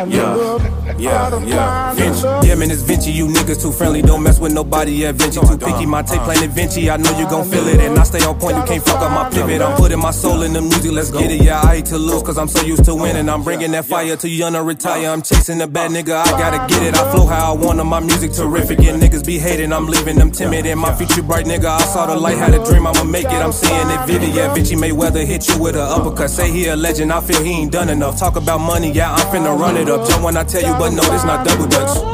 [0.09, 1.95] Yeah, yeah, yeah.
[1.95, 2.47] Vinci.
[2.47, 3.11] Yeah, man, it's Vinci.
[3.11, 4.03] You niggas too friendly.
[4.03, 4.93] Don't mess with nobody.
[4.93, 5.41] Yeah, Vinci.
[5.41, 5.87] Too picky.
[5.87, 6.91] My tape playing Vinci.
[6.91, 7.81] I know you gon' feel it.
[7.81, 8.57] And I stay on point.
[8.57, 9.63] You can't fuck up my pivot.
[9.63, 10.93] I'm putting my soul in the music.
[10.93, 11.43] Let's get it.
[11.43, 13.29] Yeah, I hate to lose cause I'm so used to winning.
[13.29, 15.09] I'm bringing that fire to you to retire.
[15.09, 16.23] I'm chasing the bad nigga.
[16.27, 16.97] I gotta get it.
[16.97, 17.81] I flow how I want.
[17.81, 18.79] My music terrific.
[18.81, 19.73] And niggas be hating.
[19.73, 20.67] I'm leaving them timid.
[20.67, 21.67] And my future bright nigga.
[21.67, 22.37] I saw the light.
[22.39, 22.87] Had a dream.
[22.87, 23.33] I'ma make it.
[23.33, 24.35] I'm seeing it vivid.
[24.35, 26.31] Yeah, Vinci Mayweather hit you with a uppercut.
[26.31, 27.13] Say he a legend.
[27.13, 28.19] I feel he ain't done enough.
[28.19, 28.93] Talk about money.
[28.93, 30.07] Yeah, I'm finna run it up.
[30.09, 31.99] Jump when I tell you, but no, this not double dutch.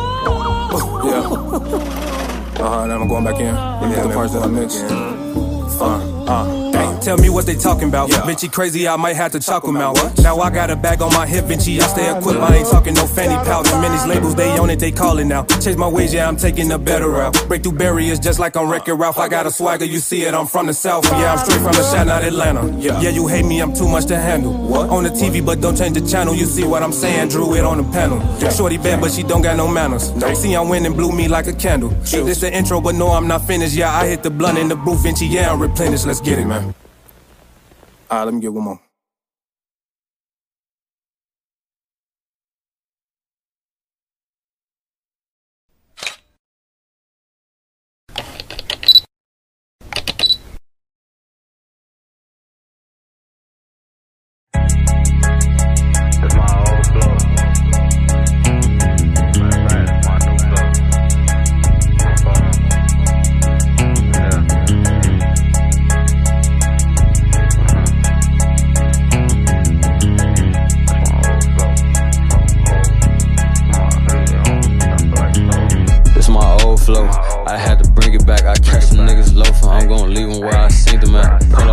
[1.07, 1.21] Yeah.
[1.23, 2.87] Uh huh.
[2.87, 3.47] Now I'm going back in.
[3.47, 4.85] Yeah, the parts that I mixed.
[5.81, 6.66] Uh, uh.
[7.07, 8.11] Tell me what they talking about.
[8.27, 9.97] Vinci crazy, I might have to chalk him out.
[10.19, 11.81] Now I got a bag on my hip, Vinci.
[11.81, 13.69] I stay equipped, I ain't talking no fanny pouch.
[13.69, 15.45] And many labels, they own it, they call it now.
[15.45, 17.47] Change my ways, yeah, I'm taking a better route.
[17.47, 19.19] Break through barriers just like on Wreck-It Ralph.
[19.19, 21.05] I got a swagger, you see it, I'm from the south.
[21.05, 22.77] Yeah, I'm straight from the shot, not Atlanta.
[22.77, 24.53] Yeah, yeah, you hate me, I'm too much to handle.
[24.53, 24.91] What?
[24.91, 26.35] On the TV, but don't change the channel.
[26.35, 27.29] You see what I'm saying?
[27.29, 28.19] Drew it on the panel.
[28.51, 30.11] Shorty bad, but she don't got no manners.
[30.17, 30.35] No.
[30.35, 31.91] See, I'm winning, blew me like a candle.
[31.91, 33.77] This the intro, but no, I'm not finished.
[33.77, 35.27] Yeah, I hit the blunt in the booth, Vinci.
[35.27, 36.05] Yeah, I'm replenished.
[36.05, 36.75] Let's get it, man.
[38.11, 38.86] Right, let me get one more.
[81.17, 81.66] man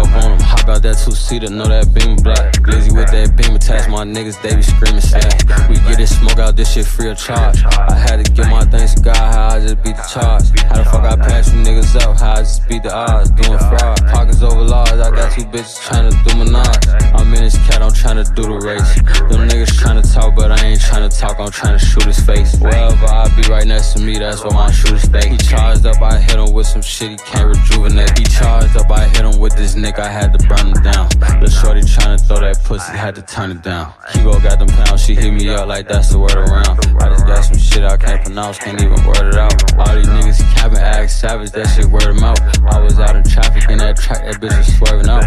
[0.82, 2.54] two-seater, know that beam black.
[2.64, 5.44] Glizzy with that beam attached, my niggas, they be screaming slack.
[5.70, 7.64] We get it, smoke out this shit free of charge.
[7.66, 10.50] I had to get my things to God, how I just beat the charge.
[10.70, 13.60] How the fuck I pass you niggas up, how I just beat the odds, doing
[13.60, 14.00] fraud.
[14.08, 16.88] Pockets over large, I got two bitches trying to do my menage.
[17.14, 18.96] I'm in this cat, I'm trying to do the race.
[19.30, 22.06] Them niggas trying to talk, but I ain't trying to talk, I'm trying to shoot
[22.06, 22.56] his face.
[22.60, 25.30] Wherever I be right next to me, that's where my shooters stay.
[25.30, 28.18] He charged up, I hit him with some shit he can't rejuvenate.
[28.18, 31.10] He charged up, I hit him with this nick, I had to burn him down.
[31.40, 33.92] The shorty tryna throw that pussy, had to turn it down.
[34.12, 36.80] Kibo got them pounds, she hit me up like that's the word around.
[37.02, 39.54] I just got some shit I can't pronounce, can't even word it out.
[39.78, 42.40] All these niggas capping, act savage, that shit word him out.
[42.72, 45.26] I was out in traffic in that track, that bitch was swerving out.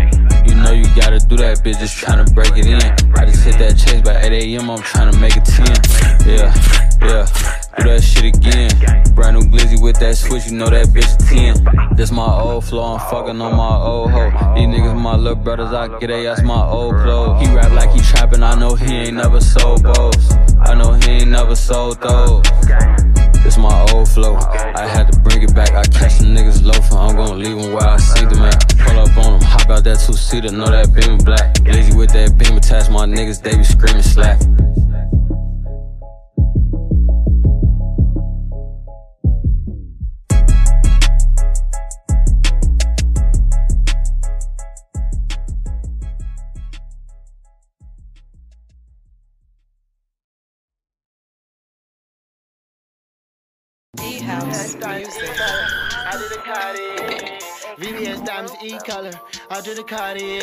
[0.48, 2.80] You know you gotta do that, bitch, just tryna break it in.
[3.14, 5.66] I just hit that chase by 8 a.m., I'm tryna make it 10.
[6.26, 6.50] Yeah,
[7.00, 7.26] yeah,
[7.78, 8.70] do that shit again.
[9.14, 11.96] Brand new glizzy with that switch, you know that bitch 10.
[11.96, 14.30] This my old flow, I'm fucking on my old hoe.
[14.54, 17.46] These niggas my little brothers, I get they ass my old clothes.
[17.46, 20.32] He rap like he trapping, I know he ain't never sold bows.
[20.60, 22.42] I know he ain't never sold those.
[23.46, 24.34] This my old flow.
[24.34, 25.70] I had to bring it back.
[25.70, 26.98] I catch some niggas loafing.
[26.98, 28.76] I'm gonna leave them where I see them at.
[28.78, 31.56] Pull up on them, hop out that two seater, know that beam black.
[31.64, 34.40] Lazy with that beam attached, my niggas, they be screaming slack.
[54.76, 55.16] E-House.
[56.06, 57.38] I did a Cartier.
[57.78, 59.12] VVS diamonds E-color.
[59.50, 60.40] I did a Cartier.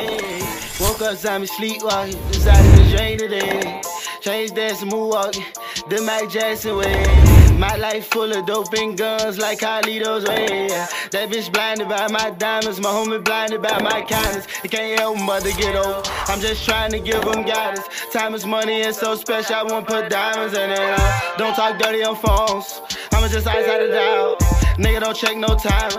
[0.79, 2.19] Woke up, saw me sleepwalking.
[2.31, 3.81] Decided to drain today.
[4.21, 5.43] Change dancing, moonwalking.
[5.89, 7.33] The Mike Jackson way.
[7.57, 10.67] My life full of dope and guns like Carlito's way.
[11.11, 12.79] That bitch blinded by my diamonds.
[12.79, 14.47] My homie blinded by my kindness.
[14.63, 16.09] He can't help to get old.
[16.27, 17.87] I'm just trying to give him guidance.
[18.11, 19.55] Time is money and so special.
[19.55, 20.99] I won't put diamonds in it.
[21.37, 22.81] Don't talk dirty on phones.
[23.23, 24.35] I'ma just ice out the dial.
[24.75, 25.91] Nigga, don't check no time.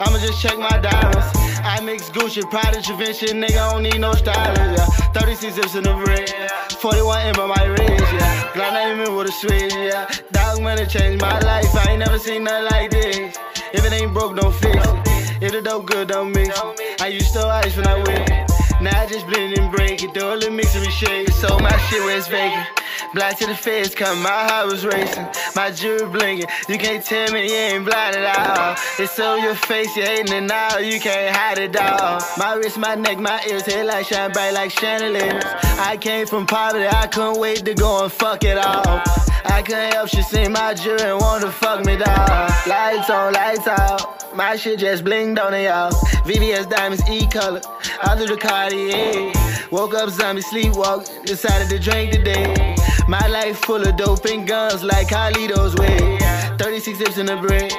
[0.00, 1.30] I'ma just check my diamonds.
[1.62, 5.12] I mix Gucci, Prada, Givenchy, nigga, don't need no stylist, yeah.
[5.14, 6.28] 36 zips in the bread,
[6.72, 8.50] 41 M on my wrist, yeah.
[8.54, 10.10] Glad I ain't with a switch, yeah.
[10.32, 13.38] Dog money changed my life, I ain't never seen nothing like this.
[13.72, 15.42] If it ain't broke, don't fix it.
[15.44, 17.00] If it don't good, don't mix it.
[17.00, 18.50] I used to ice when I it.
[18.80, 21.34] Now I just blend and break it, do a little mix and shake it.
[21.34, 22.66] So my shit it's vacant.
[23.14, 25.24] Black to the face, come, my heart was racing.
[25.54, 28.74] My jewelry blinking, you can't tell me you ain't blinded all.
[28.98, 32.20] It's on your face, you hating it now, you can't hide it all.
[32.36, 35.44] My wrist, my neck, my ears, headlight shine bright like chandeliers.
[35.78, 39.02] I came from poverty, I couldn't wait to go and fuck it all.
[39.44, 42.50] I couldn't help she see my jewelry and want to fuck me down.
[42.66, 44.34] Lights on, lights out.
[44.34, 45.90] My shit just blinged on it, y'all.
[46.24, 47.60] VVS diamonds, E color.
[48.02, 49.32] I do the Cartier.
[49.70, 51.24] Woke up zombie sleepwalk.
[51.24, 52.76] Decided to drink today.
[53.08, 56.18] My life full of dope and guns like Carlito's way.
[56.58, 57.72] 36 zips in the bread.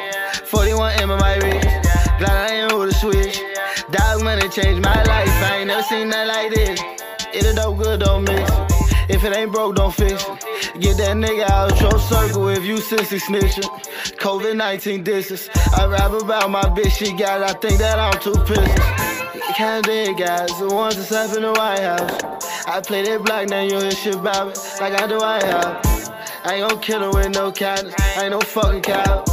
[0.45, 1.67] 41 M on my wrist.
[2.19, 3.41] Glad I ain't with a switch.
[3.91, 5.29] Dog money changed my life.
[5.29, 6.94] I ain't never seen nothing like this.
[7.36, 9.09] It'll dope good, don't mix it.
[9.09, 10.79] If it ain't broke, don't fix it.
[10.79, 13.69] Get that nigga out your circle if you sissy snitching.
[14.17, 15.49] COVID 19 distance.
[15.77, 17.49] I rap about my bitch, she got it.
[17.49, 19.05] I think that I'm too pissed.
[19.57, 22.65] Kind of dead guys, the ones that's up in the White House.
[22.67, 26.09] I play that block, now you hear shit about me, like I do White House.
[26.43, 29.23] I ain't gon' kill her with no kindness, I ain't no fucking cow.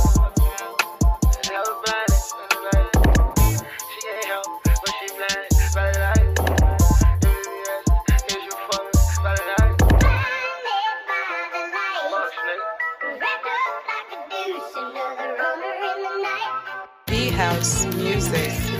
[18.29, 18.71] E-House.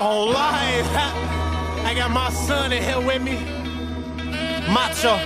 [0.00, 0.86] On live,
[1.84, 3.67] I got my son in here with me.
[4.72, 5.16] Macho.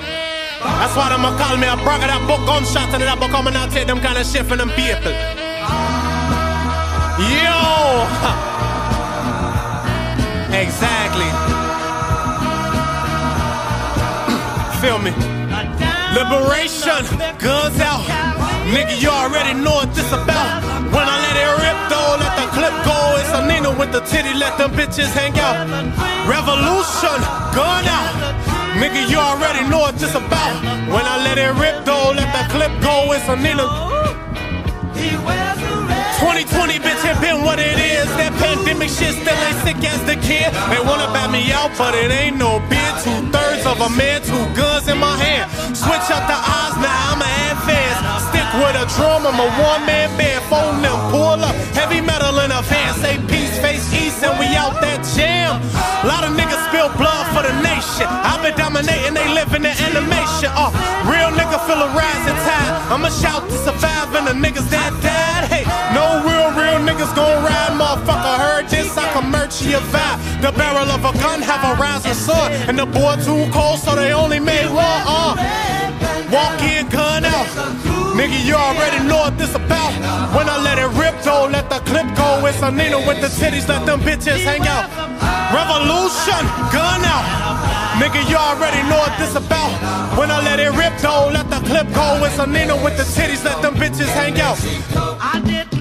[0.63, 3.31] That's why them a call me a bragger that book on gunshot and that book
[3.31, 5.11] coming out take them kind of shit from them people.
[7.19, 8.07] Yo!
[10.63, 11.27] exactly.
[14.83, 15.11] Feel me?
[16.15, 17.03] Liberation,
[17.43, 18.07] guns out.
[18.71, 20.63] Nigga, you already know what this about.
[20.95, 23.19] When I let it rip though, let the clip go.
[23.19, 25.67] It's a Nina with the titty, let them bitches hang out.
[26.31, 27.19] Revolution,
[27.51, 28.52] gun out.
[28.81, 30.55] Nigga, you already know what this about.
[30.89, 33.67] When I let it rip though, let the clip go, it's a Nina.
[36.23, 38.07] 2020, bitch, it been what it is.
[38.15, 40.55] That pandemic shit still ain't sick as the kid.
[40.71, 42.93] They wanna bat me out, but it ain't no bid.
[43.03, 45.51] Two thirds of a man, two guns in my hand.
[45.75, 47.99] Switch up the odds, now I'm an advance.
[48.31, 50.47] Stick with a drum, I'm a one man band.
[50.47, 51.59] Phone them, pull up.
[51.75, 52.95] Heavy metal in a van.
[53.03, 53.42] Say peace,
[54.23, 55.59] and we out that jam.
[56.03, 58.07] A lot of niggas spill blood for the nation.
[58.07, 60.51] I've been dominating, they live in the animation.
[60.55, 60.71] Uh,
[61.07, 62.71] real nigga feel a rising tide.
[62.91, 65.51] I'ma shout to survive and the niggas that died.
[65.51, 68.35] Hey, no real, real niggas gon' ride, motherfucker.
[68.39, 70.19] Heard this, I can merch your vibe.
[70.41, 73.95] The barrel of a gun have a rising sun, and the boy too cold, so
[73.95, 75.03] they only made one.
[75.07, 75.35] Uh,
[76.31, 77.92] walk in, gun out.
[78.13, 79.93] Nigga, you already know what this about.
[80.37, 82.45] When I let it rip, though, let the clip go.
[82.47, 84.89] It's a Nina with the titties, let them bitches hang out.
[85.53, 87.27] Revolution, gun out.
[88.01, 89.73] Nigga, you already know what this about.
[90.19, 92.23] When I let it rip, though, let the clip go.
[92.25, 94.59] It's a Nina with the titties, let them bitches hang out.
[95.21, 95.72] I didn't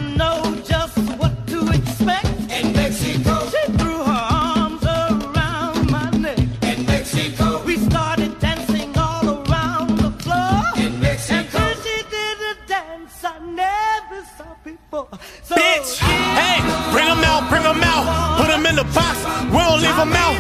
[16.62, 18.38] hey, bring them out, bring them out.
[18.38, 20.38] Put them in the box, we don't leave them out.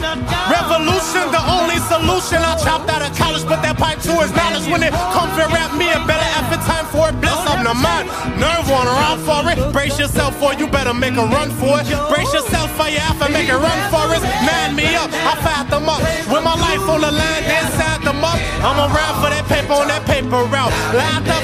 [0.49, 2.39] Revolution, the only solution.
[2.41, 4.65] I chopped out of college, but that pipe to his knowledge.
[4.69, 7.15] When it comes to rap, me and better effort time for it.
[7.21, 8.07] Bless up the mind.
[8.39, 9.57] Nerve on around for it.
[9.73, 11.87] Brace yourself for it, you better make a run for it.
[12.09, 14.21] Brace yourself for your effort, make a run for it.
[14.45, 16.01] Man me up, I fired them up.
[16.31, 18.39] With my life on the line, then side them up.
[18.65, 20.73] I'm around for that paper on that paper route.
[20.95, 21.40] Lined up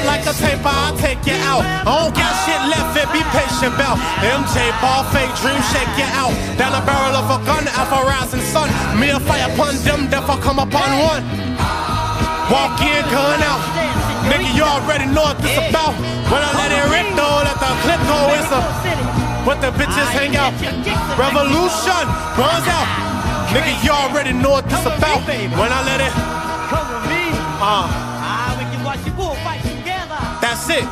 [1.57, 1.87] out.
[1.87, 3.97] I don't got shit left, it be patient, Bell.
[4.21, 6.33] MJ ball fake dream, shake you out.
[6.57, 8.69] Down the barrel of a gun, alpha rising sun.
[8.99, 11.23] Me a fire upon them, death I come upon one.
[12.53, 13.61] Walk in, gun out.
[14.31, 15.93] Nigga, you already know what this about.
[16.31, 18.61] When I let it rip though, let the clip go, it's a.
[19.47, 20.51] What the bitches hang out.
[21.15, 22.03] Revolution,
[22.35, 22.87] runs out.
[23.55, 25.23] Nigga, you already know what this about.
[25.27, 26.11] When I let it.
[26.67, 27.31] Come with me.
[27.63, 27.87] Uh,
[28.29, 30.19] Ah, we can watch bullfight together.
[30.41, 30.83] that's it.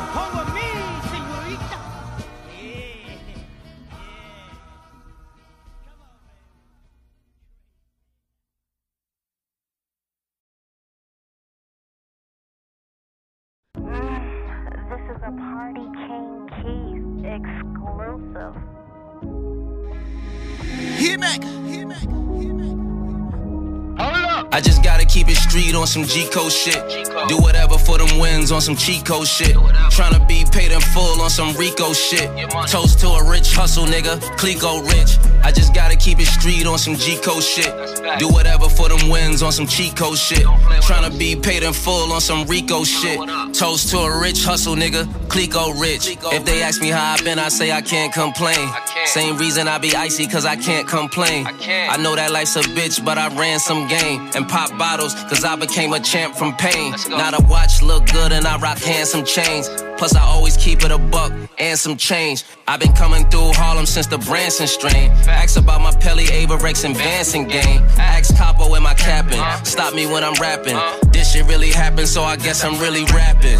[24.56, 26.82] I just gotta keep it street on some G code shit.
[27.28, 29.54] Do whatever for them wins on some code shit.
[29.92, 32.30] Tryna be paid in full on some Rico shit.
[32.66, 34.18] Toast to a rich hustle, nigga.
[34.38, 35.18] Clicquot rich.
[35.46, 37.72] I just gotta keep it street on some G code shit.
[38.18, 40.44] Do whatever for them wins on some cheat code shit.
[40.82, 43.16] Tryna be paid in full on some Rico shit.
[43.54, 45.06] Toast to a rich hustle, nigga.
[45.28, 46.18] Clicquot rich.
[46.34, 48.68] If they ask me how I been, I say I can't complain.
[49.04, 51.46] Same reason I be icy, cause I can't complain.
[51.46, 55.44] I know that life's a bitch, but I ran some game and pop bottles, cause
[55.44, 56.90] I became a champ from pain.
[57.08, 59.68] Now the watch look good and I rock handsome chains.
[59.96, 62.44] Plus, I always keep it a buck and some change.
[62.68, 65.10] I've been coming through Harlem since the Branson strain.
[65.36, 67.82] Ask about my Pelly Avirex and Vanson game.
[67.98, 69.40] Ask Capo in my capping.
[69.64, 70.76] Stop me when I'm rapping.
[71.12, 73.58] This shit really happened, so I guess I'm really rapping.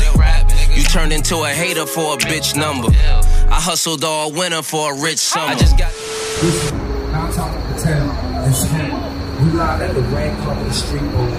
[0.77, 2.89] You turned into a hater for a bitch number.
[3.49, 5.53] I hustled all winter for a rich summer.
[5.53, 5.93] I just got.
[7.15, 8.11] I'm talking to town
[8.45, 8.93] and street.
[9.41, 11.31] We live at the Grand Company Street Road.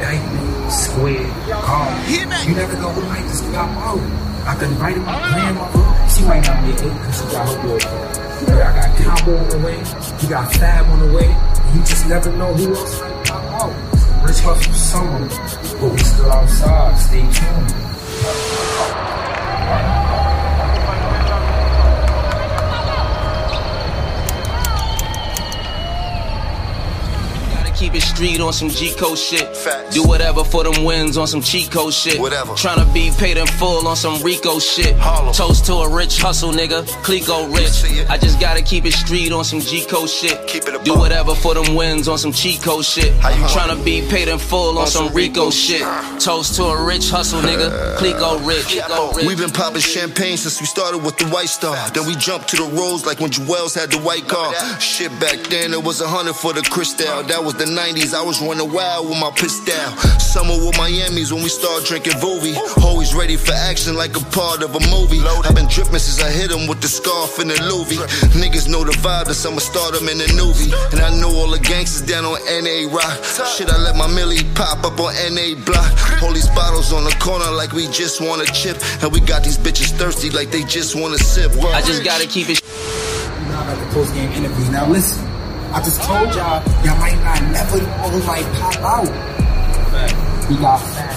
[0.00, 2.08] Diamond, Square, Carl.
[2.08, 4.00] You never go, we might just got out.
[4.46, 5.99] I could invite my grandmother.
[6.16, 8.46] She might not make it because she got her boyfriend.
[8.46, 9.78] But I got Cowboy on the way.
[10.20, 11.28] You got Fab on the way.
[11.74, 13.72] You just never know who else might pop out.
[14.26, 15.28] Rich hustle summer,
[15.80, 16.98] but we still outside.
[16.98, 17.70] Stay tuned.
[27.80, 29.48] Keep it street on some G code shit.
[29.90, 32.20] Do whatever for them wins on some cheat code shit.
[32.20, 32.52] Whatever.
[32.52, 34.94] Tryna be paid in full on some Rico shit.
[35.32, 36.86] Toast to a rich hustle, nigga.
[37.02, 38.06] Clicquot rich.
[38.10, 40.46] I just gotta keep it street on some G code shit.
[40.46, 43.14] Keep it Do whatever for them wins on some cheat code shit.
[43.14, 45.80] Tryna be paid in full on some Rico shit.
[46.20, 47.96] Toast to a rich hustle, nigga.
[47.96, 48.78] Clicquot rich.
[49.26, 51.88] We've been popping champagne since we started with the White Star.
[51.94, 54.52] Then we jumped to the Rose like when Jewels had the white car.
[54.80, 57.22] Shit, back then it was a hundred for the Cristal.
[57.22, 58.00] That was the 90s.
[58.00, 59.96] 90s, I was running wild with my piss down.
[60.20, 62.54] Summer with Miami's when we start drinking Vovi.
[62.82, 65.20] Always ready for action like a part of a movie.
[65.20, 67.98] I've been dripping since I hit him with the scarf and the Louis.
[68.38, 70.70] Niggas know the vibe, that I'ma start them in the newbie.
[70.92, 73.24] And I know all the gangsters down on NA Rock.
[73.56, 76.22] Shit, I let my millie pop up on NA Block.
[76.22, 78.78] All these bottles on the corner like we just want a chip.
[79.02, 81.52] And we got these bitches thirsty like they just want to sip.
[81.58, 82.60] I just gotta keep it.
[82.60, 84.70] You know, I got the post game interview.
[84.70, 85.26] Now listen,
[85.72, 90.48] I just told y'all, y'all might not never all like pop out.
[90.48, 91.14] We got fat.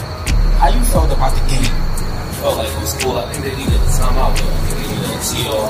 [0.60, 1.84] How you felt about the game?
[2.44, 3.16] felt like it was cool.
[3.16, 4.52] I think they needed a timeout though.
[4.68, 5.64] They needed a chill,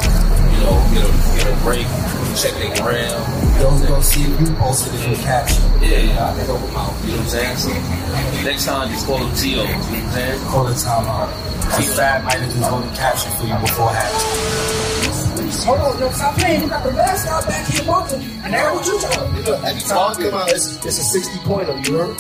[0.50, 1.86] you know, get a get a break,
[2.34, 3.22] check their gram.
[3.62, 5.62] Those go see if you posted it in caption.
[5.80, 6.98] Yeah, yeah, I think open mouth.
[7.06, 7.58] You know what I'm saying?
[7.58, 7.70] So
[8.44, 10.48] next time just call them TOs, you know what I'm saying?
[10.50, 11.30] Call the timeout.
[11.96, 15.23] Fat might have just wrote the caption for you before halftime.
[15.62, 16.64] Hold on, no, stop playing.
[16.64, 17.82] You got the best out back here.
[18.44, 19.44] And that's what you talking.
[19.44, 22.18] Look, every time I come out, it's, it's a 60 pointer, you heard?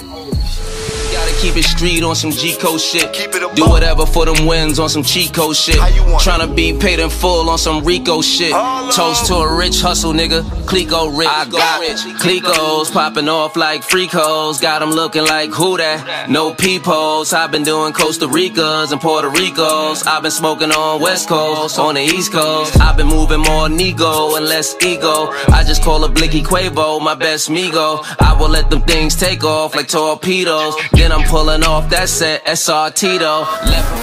[1.13, 3.13] Gotta keep it street on some G code shit.
[3.55, 5.75] Do whatever for them wins on some cheat code shit.
[5.75, 8.51] Tryna be paid in full on some Rico shit.
[8.51, 10.41] Toast to a rich hustle nigga.
[10.65, 11.27] Clicquot rich.
[11.29, 11.81] I got
[12.19, 14.59] Clicquots popping off like freakos.
[14.59, 16.29] Got them looking like who that?
[16.31, 17.31] No peepholes.
[17.31, 20.07] I've been doing Costa Ricas and Puerto Ricos.
[20.07, 22.79] I've been smoking on West Coast, on the East Coast.
[22.81, 25.29] I've been moving more Nego and less ego.
[25.49, 28.03] I just call a Blicky Quavo my best migo.
[28.19, 30.75] I will let them things take off like torpedoes.
[30.91, 33.41] Then I'm pulling off that set SR Tito.
[33.65, 33.93] Left.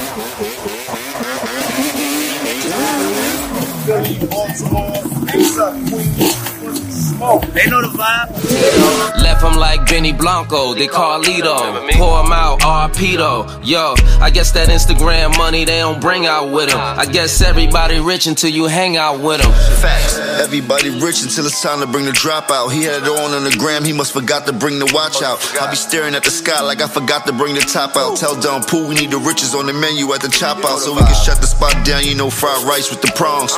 [7.20, 9.22] They know the vibe.
[9.22, 11.90] Left him like Benny Blanco, they Carlito.
[11.92, 13.60] Pour him out, Arpedo.
[13.62, 16.78] Yo, I guess that Instagram money they don't bring out with him.
[16.80, 19.52] I guess everybody rich until you hang out with him.
[19.82, 20.16] Facts.
[20.40, 22.68] Everybody rich until it's time to bring the drop out.
[22.68, 25.44] He had it on on the gram, he must forgot to bring the watch out.
[25.60, 28.16] I be staring at the sky like I forgot to bring the top out.
[28.16, 30.94] Tell Don Pool we need the riches on the menu at the chop out so
[30.94, 32.02] we can shut the spot down.
[32.04, 33.52] You know, fried rice with the prongs.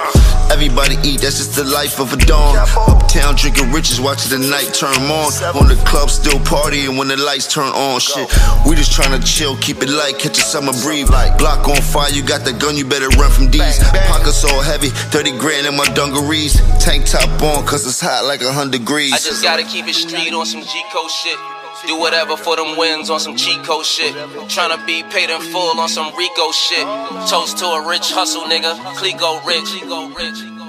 [0.51, 2.57] Everybody eat, that's just the life of a dog.
[2.91, 5.33] Uptown drinking riches, watching the night turn on.
[5.57, 8.01] On the club, still partying when the lights turn on.
[8.01, 8.29] Shit,
[8.67, 11.09] we just trying to chill, keep it light, catch a summer breeze.
[11.11, 13.79] Like block on fire, you got the gun, you better run from these.
[14.09, 16.61] Pockets all heavy, 30 grand in my dungarees.
[16.81, 19.13] Tank top on, cause it's hot like 100 degrees.
[19.13, 21.39] I just gotta keep it street on some G code shit.
[21.87, 24.15] Do whatever for them wins on some cheat code shit.
[24.47, 26.87] Tryna be paid in full on some Rico shit.
[27.29, 28.79] Toast to a rich hustle nigga.
[28.95, 29.65] Clicquot rich.
[29.65, 30.62] Clicquot rich.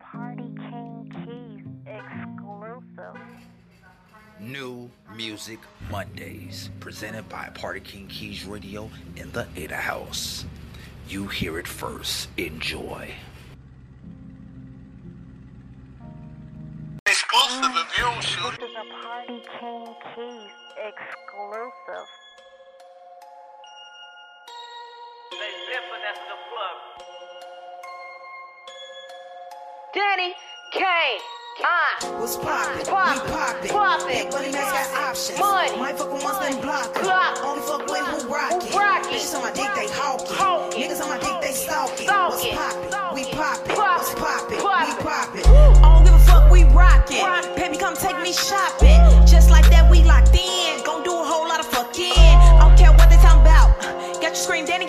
[0.00, 3.20] Party King Keys exclusive.
[4.40, 5.58] New Music
[5.90, 10.46] Mondays, presented by Party King Keys Radio in the Ada House.
[11.08, 12.28] You hear it first.
[12.38, 13.12] Enjoy.
[17.06, 18.58] Exclusive if you shoot.
[18.58, 22.08] This is a Party King Keys exclusive.
[30.10, 30.34] Danny
[30.72, 31.20] Kane.
[31.62, 32.84] Uh, What's poppin'?
[32.86, 33.70] Pop- we poppin'.
[33.70, 34.30] poppin'.
[34.30, 35.38] Money man's got options.
[35.38, 35.78] Money.
[35.78, 37.02] Might fuck with ones then block 'em.
[37.04, 37.38] Clock.
[37.44, 38.60] Only fuck with who rockin'.
[38.72, 39.12] Who rockin'.
[39.12, 40.34] Bitches on my dick, they hawkin'.
[40.34, 40.82] Hawkin'.
[40.82, 42.06] Niggas on my dick, they stalkin'.
[42.06, 42.56] Stalkin'.
[42.56, 43.14] What's poppin'?
[43.14, 43.76] We poppin'.
[43.76, 43.76] Poppin'.
[43.78, 44.58] What's poppin'?
[44.58, 44.96] Poppin'.
[44.96, 45.46] We poppin'.
[45.46, 47.22] I don't give a fuck, we rockin'.
[47.24, 47.54] Rockin'.
[47.54, 48.98] Baby, come take me shopping.
[49.30, 50.82] Just like that, we locked in.
[50.82, 52.18] Gon' do a whole lot of fucking.
[52.18, 53.78] I don't care what they talking about.
[54.20, 54.86] Got you scream Danny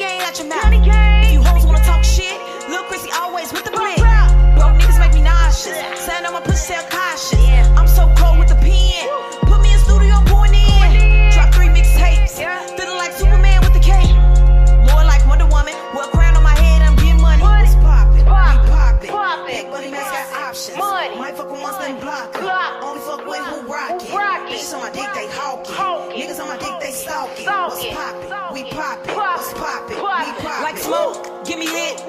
[5.67, 5.99] nauseous.
[6.05, 7.67] Saying I'm a pussy, sell cautious.
[7.77, 9.07] I'm so cold with the pen.
[9.47, 11.31] Put me in studio, pouring in.
[11.33, 12.37] Drop three mixtapes.
[12.77, 14.15] Feeling like Superman with the cape.
[14.89, 15.73] More like Wonder Woman.
[15.93, 17.41] With a crown on my head, I'm getting money.
[17.41, 18.25] What's poppin'?
[18.25, 19.09] Pop- We poppin'.
[19.09, 19.45] poppin'.
[19.47, 20.77] Big money man's got options.
[20.77, 21.17] Money.
[21.17, 22.41] Might fuck with ones then block 'em.
[22.41, 22.83] Clock.
[22.83, 24.15] Only fuck with who rockin'.
[24.15, 24.47] Rockin'.
[24.57, 26.17] Bitches on my dick, they hawkin'.
[26.17, 27.45] Niggas on my dick, they stalkin'.
[27.45, 28.53] What's poppin'?
[28.53, 29.13] We poppin'.
[29.15, 29.95] Pop- What's poppin'?
[29.95, 30.33] We poppin'.
[30.41, 30.63] poppin'.
[30.63, 32.01] Like smoke, get me lit.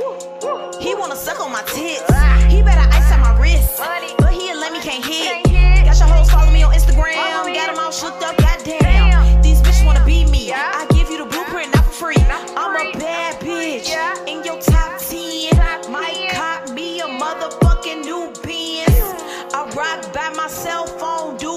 [0.81, 2.03] He wanna suck on my tits.
[2.11, 2.37] Ah.
[2.49, 3.02] He better ice
[3.63, 3.79] on my wrist.
[3.79, 4.15] Money.
[4.19, 5.45] But he'll let me can't hit.
[5.85, 7.15] Got your hoes follow me on Instagram.
[7.55, 9.43] Got them all shooked up, goddamn.
[9.43, 10.53] These bitches wanna be me.
[10.53, 12.17] I give you the blueprint, not for free.
[12.57, 13.91] I'm a bad bitch.
[14.27, 15.51] In your top 10.
[15.51, 19.23] Top Might cop me a motherfucking new Benz.
[19.55, 21.52] I rock by myself on do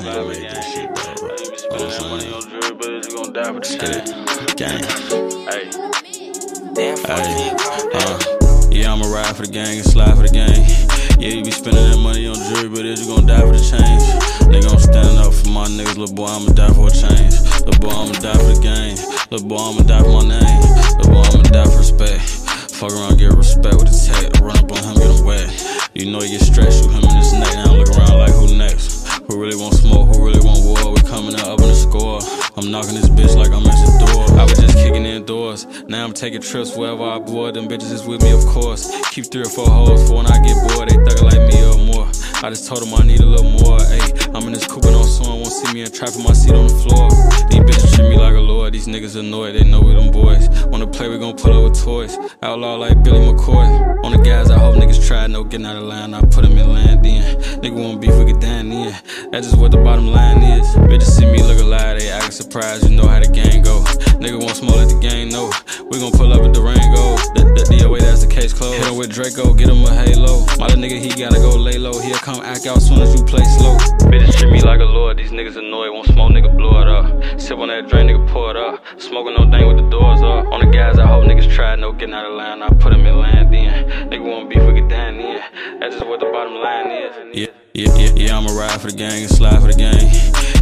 [0.00, 1.18] Pay attention to make this shit, dog.
[1.20, 3.60] You know what I'm saying?
[3.60, 4.56] Let's get it.
[4.56, 4.82] Gang.
[5.44, 5.68] Hey.
[6.74, 7.52] Hey.
[7.92, 8.16] Uh,
[8.70, 10.64] yeah, I'ma ride for the gang and slide for the gang.
[11.20, 13.60] Yeah, you be spending that money on jewelry, but is you gon' die for the
[13.60, 14.00] change?
[14.48, 17.36] Nigga, I'm standing up for my niggas, little boy, I'ma die for a change.
[17.60, 18.96] Little boy, I'ma die for the game.
[19.28, 20.60] Little boy, I'ma die for my name.
[20.96, 22.24] Little boy, I'ma die for respect.
[22.72, 24.32] Fuck around, get respect with the tech.
[24.40, 25.44] Run up on him, get him wet.
[25.92, 27.52] You know you get stressed, shoot him in his neck.
[27.52, 28.99] Now look around like who next?
[29.30, 30.08] Who really want smoke?
[30.10, 30.92] Who really want war?
[30.92, 32.18] We coming up in the score.
[32.58, 34.26] I'm knocking this bitch like I'm at the door.
[34.36, 35.66] I was just kicking in doors.
[35.86, 37.54] Now I'm taking trips wherever I board.
[37.54, 38.90] Them bitches is with me, of course.
[39.10, 40.88] Keep three or four hoes for when I get bored.
[40.88, 42.06] They thuggin' like me or more.
[42.42, 43.78] I just told them I need a little more.
[43.78, 46.54] Ayy, I'm in this coupe and on someone won't see me and trapping my seat
[46.54, 47.06] on the floor.
[47.50, 48.72] These bitches treat me like a lord.
[48.72, 49.54] These niggas annoyed.
[49.54, 50.50] They know we them boys.
[50.66, 52.18] Wanna play, we gon' pull up with toys.
[52.42, 53.99] Outlaw like Billy McCoy.
[54.02, 55.26] On the guys, I hope niggas try.
[55.26, 56.14] No getting out of line.
[56.14, 57.22] I put them in land in.
[57.60, 58.92] Nigga want beef, we get down in.
[59.30, 60.66] That's just what the bottom line is.
[60.88, 62.88] Bitches see me look alive, they act surprised.
[62.88, 63.84] You know how the game go.
[64.16, 65.52] Nigga want smoke, let the gang know.
[65.90, 67.16] We gon' pull up at Durango.
[67.36, 68.78] The, the DOA, that's the case closed.
[68.78, 70.46] Hit him with Draco, get him a halo.
[70.56, 71.98] My little nigga, he gotta go lay low.
[72.00, 73.76] He'll come act out soon as you play slow.
[74.08, 75.18] Bitches treat me like a lord.
[75.18, 77.40] These niggas annoyed, won't smoke, nigga, blow it up.
[77.40, 78.82] Sip on that drain, nigga, pour it up.
[78.96, 80.46] Smoking no thing with the doors up.
[80.52, 82.62] On the guys, I hope niggas try, no getting out of line.
[82.62, 83.89] I put him in land in.
[84.10, 85.42] Nigga want beef, we get down in.
[85.80, 87.36] That's just what the bottom line is.
[87.36, 87.46] Yeah.
[87.72, 90.10] Yeah, yeah, yeah, I'ma ride for the gang and slide for the gang.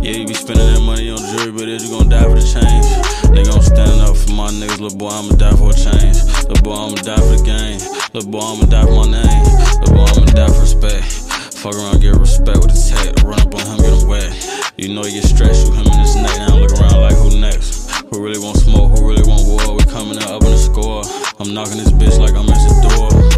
[0.04, 2.44] Yeah, you be spending that money on jewelry, but is you gon' die for the
[2.44, 2.84] change?
[3.32, 6.20] Nigga, I'm standing up for my niggas, little boy, I'ma die for a change.
[6.44, 7.80] Little boy, I'ma die for the game.
[8.12, 9.44] Little boy, I'ma die for my name.
[9.80, 11.08] Little boy, I'ma die for respect.
[11.56, 13.24] Fuck around, get respect with the tech.
[13.24, 14.28] Run up on him, get him wet.
[14.76, 16.36] You know you get stressed, shoot him in his neck.
[16.44, 17.77] Now look around like who next?
[18.10, 18.98] Who really want smoke?
[18.98, 19.76] Who really want war?
[19.76, 21.02] We coming up in the score.
[21.38, 23.37] I'm knocking this bitch like I'm at the door.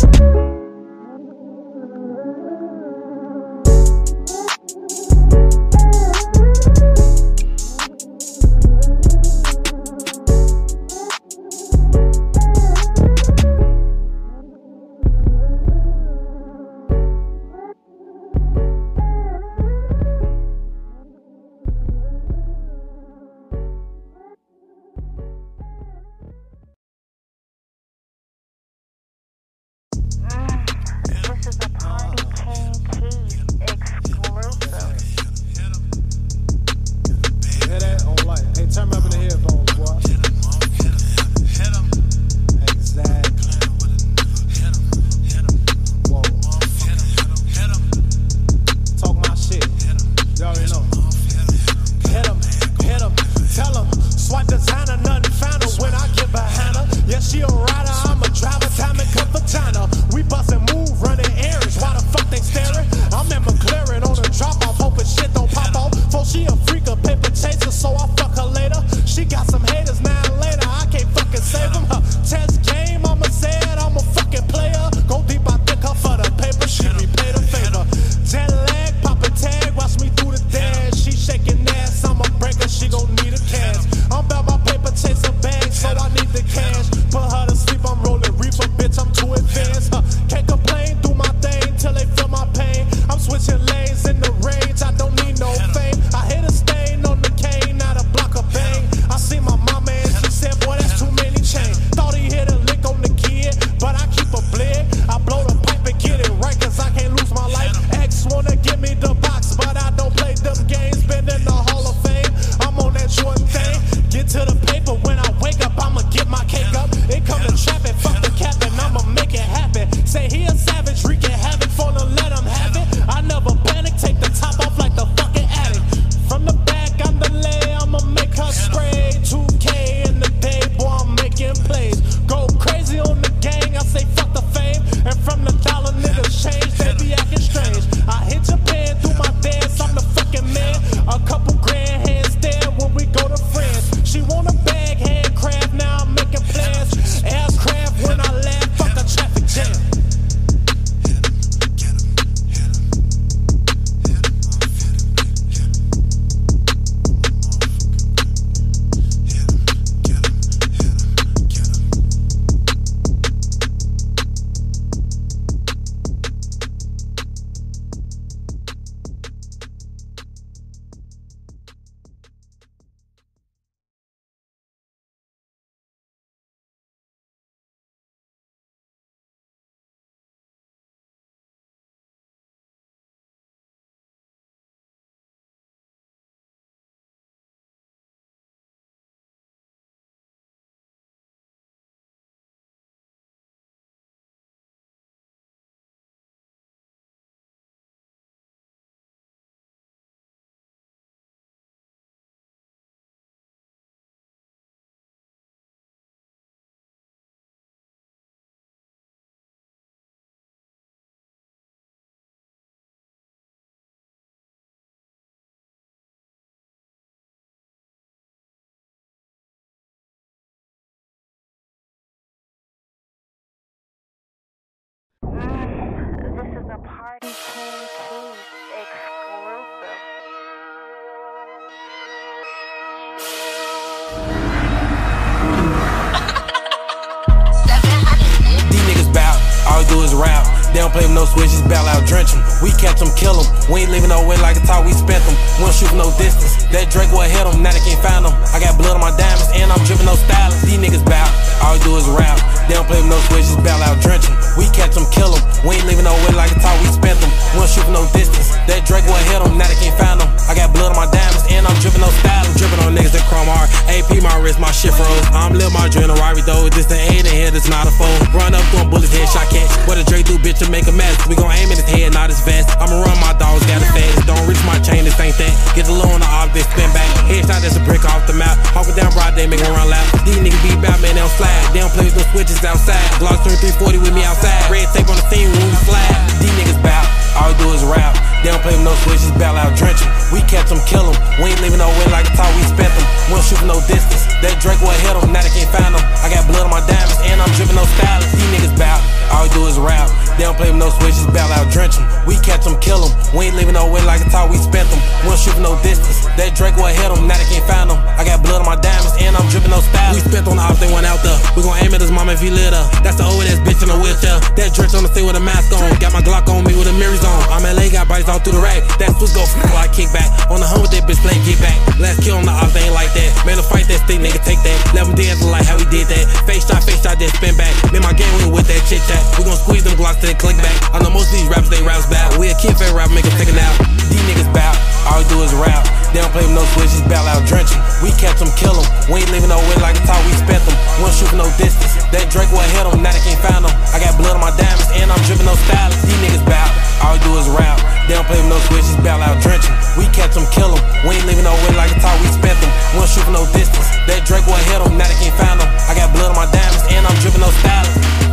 [240.21, 240.50] Rap.
[240.73, 242.41] They don't play with no switches, bail out, drench 'em.
[242.63, 243.47] We catch 'em, kill 'em.
[243.69, 245.35] We ain't leaving no way like it's how we spent 'em.
[245.59, 246.63] We don't shoot no distance.
[246.71, 248.35] That Drake will hit 'em, now they can't find 'em.
[248.55, 250.63] I got blood on my diamonds, and I'm dripping no stylist.
[250.63, 251.31] These niggas bout,
[251.63, 252.39] all we do is rap.
[252.69, 254.37] They don't play with no switches, bail out, drench 'em.
[254.57, 255.43] We catch 'em, kill 'em.
[255.67, 257.31] We ain't leaving no way like it's how we spent 'em.
[257.53, 258.55] We don't shoot no distance.
[258.69, 260.31] That Drake will hit 'em, now they can't find 'em.
[260.49, 262.59] I got blood on my diamonds, and I'm dripping no stylist.
[262.59, 263.69] Dripping on niggas that chrome hard.
[263.89, 265.27] AP my wrist, my shit froze.
[265.35, 265.89] I'm live my
[266.21, 266.69] Rari though.
[266.69, 268.07] This the eight in here, this not a foe.
[268.33, 269.71] Run up, throwing bullets, headshot catch.
[269.89, 271.17] What a Drake do, bitch, to make a mess.
[271.25, 272.69] We gon' aim at his head, not his vest.
[272.77, 274.29] I'ma run my dogs, got it fast.
[274.29, 275.53] Don't reach my chain, this ain't that.
[275.73, 277.09] Get the low on the off, spin back.
[277.25, 278.61] Headshot, that's a brick off the map.
[278.77, 280.07] Hawking down broad, they make me run loud.
[280.23, 281.51] These niggas be bad, man, they don't slide.
[281.73, 283.01] They don't play with no switches outside.
[283.17, 284.61] Glock 2340 with me outside.
[284.69, 286.17] Red tape on the scene when we slide.
[286.45, 287.09] These niggas bout,
[287.41, 288.13] all we do is rap.
[288.45, 290.13] They don't play with no switches, bail out, drench 'em.
[290.33, 291.17] We catch catch 'em, kill 'em.
[291.41, 293.20] We ain't leaving no way like it's how we spent 'em.
[293.31, 294.27] We don't shoot no distance.
[294.43, 296.03] That Drake will hit 'em, now they can't find 'em.
[296.25, 298.35] I got blood on my diamonds, and I'm dripping no stylist.
[298.35, 298.99] These niggas bout,
[299.31, 300.11] all we do is rap.
[300.37, 302.09] They don't play with no switches, bail out, drench 'em.
[302.27, 303.13] We catch 'em, kill 'em.
[303.37, 304.99] We ain't leaving no way like it's how we spent 'em.
[305.23, 306.27] We don't shoot no distance.
[306.37, 307.99] That Drake will hit 'em, now they can't find 'em.
[308.19, 310.25] I got blood on my diamonds, and I'm dripping no stylist.
[310.27, 311.39] We spent on the ops, they went out there.
[311.55, 312.91] We gon' aim at his mama if he lit up.
[313.05, 314.41] That's the old ass bitch in a wheelchair.
[314.57, 315.87] That drench on the stage with a mask on.
[316.03, 317.41] Got my Glock on me with a mirrors on.
[317.53, 318.83] I'm LA, got bodies all through the rack.
[318.99, 320.51] That switch go f like kickback.
[320.51, 321.77] On the home with that bitch, play get back.
[322.01, 323.20] Last kill on the ops, they ain't like that.
[323.47, 324.79] Man, to fight that stick, nigga, take that.
[324.97, 326.25] Them dance like how we did that.
[326.49, 327.73] Face shot, face shot, then spin back.
[327.93, 329.21] Man, my game went with that chit chat.
[329.39, 330.75] We gon' squeeze them Glocks till they click back.
[330.91, 332.35] I know most of these rappers, they raps bad.
[332.41, 333.75] We a kid favorite rap, make 'em take a nap.
[334.09, 335.87] These niggas bout, all we do is rap.
[336.11, 337.81] They don't play with no switches, bail out, drench 'em.
[338.03, 338.87] We catch catch 'em, kill 'em.
[339.11, 340.77] We ain't leaving no way like it's how we spent 'em.
[340.99, 341.95] We don't shoot from no distance.
[342.13, 343.73] That Drake will hit hit 'em, now they can't find 'em.
[343.95, 346.03] I got blood on my diamonds, and I'm dripping no stylist.
[346.03, 346.71] These niggas bout,
[347.03, 348.00] all we do is rap.
[348.11, 349.63] They don't play with no switches, bail out, drench.
[349.97, 350.83] We catch catch 'em, kill 'em.
[351.07, 352.71] We ain't leaving no way like it's how we spent 'em.
[352.91, 353.87] We don't shoot from no distance.
[354.09, 355.69] That Drake will hit 'em, now they can't find 'em.
[355.89, 358.30] I got blood on my diamonds, and I'm dripping no stylist.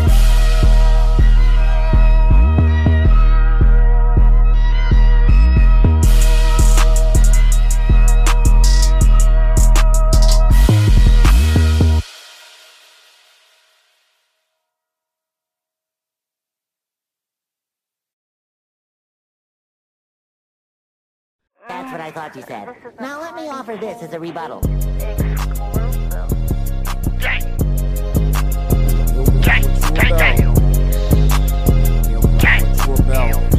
[22.07, 22.73] I thought you said.
[23.01, 24.61] Now let me offer this as a rebuttal.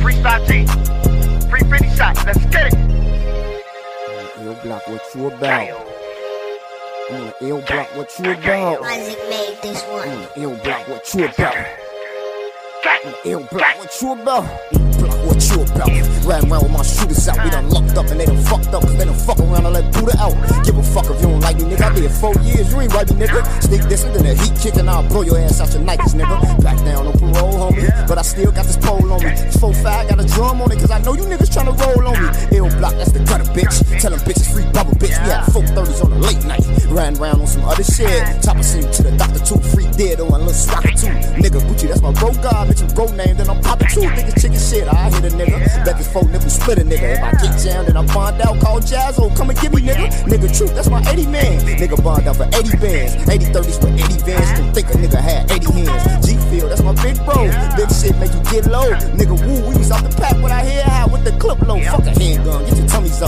[0.01, 0.65] Freestyle G.
[1.51, 2.25] Free 50 shots.
[2.25, 2.75] Let's get it.
[4.41, 5.69] Ill block, what you about?
[7.11, 8.83] I'm on the ill block, what you about?
[8.83, 10.09] Isaac made this one.
[10.09, 11.55] I'm ill block, what you about?
[13.05, 14.47] On the ill block, what you about?
[14.73, 16.18] Ill block, what you about?
[16.29, 18.83] Riding around with my shooters out, we done locked up and they done fucked up,
[18.83, 20.37] cause they done fuck around and let Buddha out.
[20.63, 21.89] Give a fuck if you don't like me, nigga.
[21.89, 23.41] I did four years, you ain't right me, nigga.
[23.63, 26.13] Sneak this and then a heat kick and I'll blow your ass out your Nikes,
[26.13, 26.63] nigga.
[26.63, 27.89] Back down on parole, homie.
[28.07, 29.31] But I still got this pole on me.
[29.31, 32.21] This 4-5 got a drum on it, cause I know you niggas tryna roll on
[32.21, 32.29] me.
[32.59, 33.81] Ill block, that's the gutter, bitch.
[33.99, 35.17] Tell them bitches free bubble, bitch.
[35.25, 36.61] We had 430s on the late night.
[36.93, 38.43] Riding around on some other shit.
[38.43, 39.57] Top of scene to the doctor, too.
[39.73, 41.11] Free dead on a little rocket too.
[41.43, 42.69] Nigga, Gucci, that's my bro god.
[42.69, 44.07] Mention bro name, then I'm popping too.
[44.07, 44.87] Nigga, chicken shit.
[44.87, 45.59] I hit a nigga.
[45.85, 47.15] Bet this four nipple split a nigga.
[47.15, 48.61] If I get jammed, then I bond out.
[48.61, 50.09] Call Jazzo, oh, come and get me, nigga.
[50.25, 51.61] Nigga, truth, that's my 80 man.
[51.61, 53.29] Nigga, bond out for 80 bands.
[53.29, 54.59] 80 30s for 80 vans.
[54.59, 56.27] Don't think a nigga had 80 hands.
[56.27, 57.47] G Field, that's my big bro.
[57.77, 58.91] Big shit make you get low.
[59.19, 61.81] Nigga, woo, we was off the pack when I hear high with the clip low.
[61.81, 63.19] Fuck a handgun, get your tummies.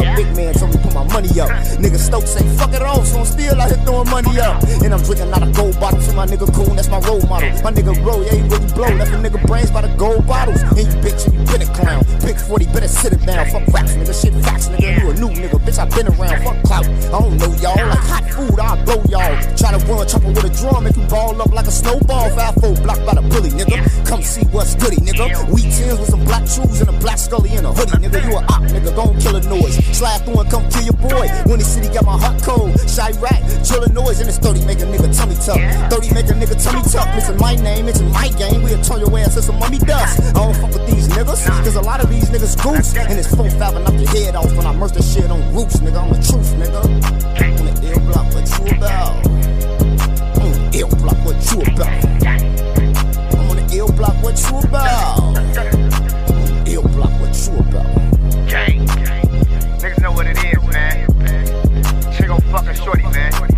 [1.20, 1.50] Money up.
[1.76, 4.62] Nigga Stokes say fuck it off, so I'm still out here throwing money up.
[4.82, 7.50] And I'm drinking out of gold bottles for my nigga Coon, that's my role model.
[7.62, 8.88] My nigga Roll, yeah, he really blow.
[8.88, 10.62] Left a nigga brains by the gold bottles.
[10.62, 12.04] And you bitch, you been a clown.
[12.24, 13.44] Big 40, better sit it down.
[13.50, 15.00] Fuck raps, nigga, shit facts, nigga.
[15.00, 16.40] You a new nigga, bitch, I been around.
[16.44, 16.86] Fuck clout.
[16.88, 17.76] I don't know y'all.
[17.76, 19.34] Like hot food, I'll blow y'all.
[19.56, 22.30] Try to run, chopper with a drum, make you ball up like a snowball.
[22.30, 23.76] Five four blocked by the bully, nigga.
[24.08, 25.28] Come see what's goody, nigga.
[25.52, 28.24] We tens with some black shoes and a black scully and a hoodie, nigga.
[28.24, 28.96] You a op, nigga.
[28.96, 29.76] Gon' kill a noise.
[29.96, 31.09] Slide through and come kill your boy.
[31.46, 32.78] Winnie City got my heart cold.
[32.88, 35.58] Shy rat, chill noise, and it's 30 make a nigga tummy tuck.
[35.90, 37.08] 30 make a nigga tummy tuck.
[37.08, 38.62] Mention my name, mention my game.
[38.62, 40.20] We'll turn your ass to some mummy dust.
[40.20, 42.96] I don't fuck with these niggas, cause a lot of these niggas goose.
[42.96, 45.40] And it's 4 5 and knock your head off when I murder the shit on
[45.54, 46.00] roofs, nigga.
[46.00, 46.80] I'm the truth, nigga.
[47.58, 49.26] On the ill block, what you about?
[50.40, 52.04] On the ill block, what you about?
[53.34, 55.79] I'm on the ill block, what you about?
[62.90, 63.49] Shorty, man.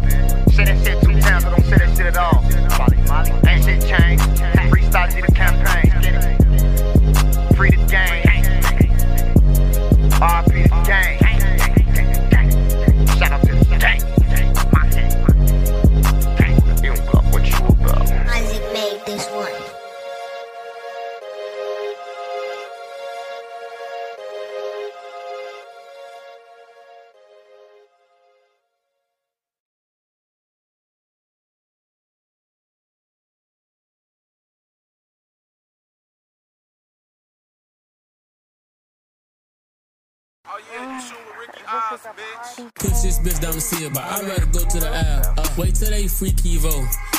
[42.77, 45.39] Push this bitch down the seal, but I'd rather go to the app.
[45.39, 46.73] Uh, wait till they free Kivo.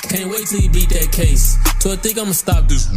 [0.09, 1.57] Can't wait till he beat that case.
[1.79, 2.89] So I think I'ma stop this.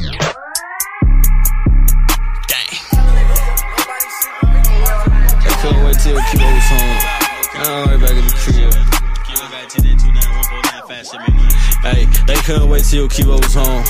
[5.44, 6.96] I couldn't wait till Kibo was home.
[7.54, 8.72] Now I'm right back at the crib.
[11.82, 13.84] Hey, they couldn't wait till Kibo was home.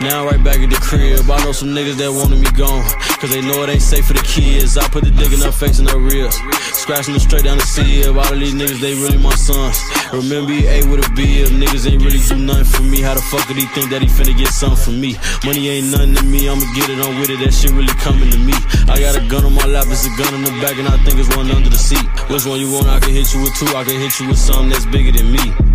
[0.00, 1.24] Now right back at the crib.
[1.30, 2.84] I know some niggas that wanted me gone.
[3.16, 4.76] Cause they know it ain't safe for the kids.
[4.76, 6.36] I put the dick in her face and her ribs.
[6.76, 8.12] Scratching them straight down the seal.
[8.12, 9.80] All of these niggas, they really my sons.
[10.12, 11.48] Remember he ate with a bib.
[11.56, 13.00] Niggas ain't really do nothing for me.
[13.00, 15.16] How the fuck could he think that he finna get something from me?
[15.48, 16.44] Money ain't nothing to me.
[16.44, 17.40] I'ma get it on with it.
[17.40, 18.52] That shit really coming to me.
[18.92, 19.88] I got a gun on my lap.
[19.88, 20.76] It's a gun in the back.
[20.76, 22.04] And I think it's one under the seat.
[22.28, 22.86] Which one you want?
[22.92, 23.72] I can hit you with two.
[23.72, 25.65] I can hit you with something that's bigger than me.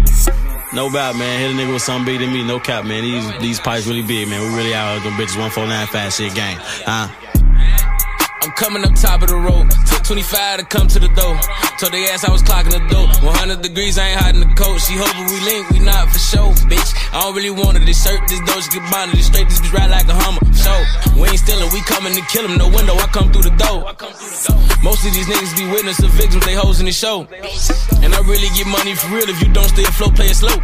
[0.74, 1.40] No doubt, man.
[1.40, 2.44] Hit a nigga with something bigger than me.
[2.44, 3.04] No cap, man.
[3.04, 4.40] These these pipes really big, man.
[4.42, 5.36] We really out here, them bitches.
[5.36, 6.58] 149 fast shit gang.
[6.60, 7.12] Huh?
[8.42, 9.70] I'm coming up top of the road.
[9.86, 11.38] Took 25 to come to the door.
[11.78, 13.06] Told they ass I was clocking the door.
[13.22, 14.80] 100 degrees, I ain't hiding the coat.
[14.80, 16.90] She hoping we link, we not for show, bitch.
[17.14, 17.86] I don't really want it.
[17.86, 18.40] This shirt, this
[18.70, 19.20] get bonded.
[19.20, 20.40] This straight, this bitch ride like a hummer.
[20.56, 20.72] So,
[21.20, 22.58] we ain't stealing, we coming to kill him.
[22.58, 23.84] No window, I come through the door.
[24.82, 27.28] Most of these niggas be witness of victims, they hoes in the show.
[28.02, 30.56] And I really get money for real if you don't stay afloat, play it slow.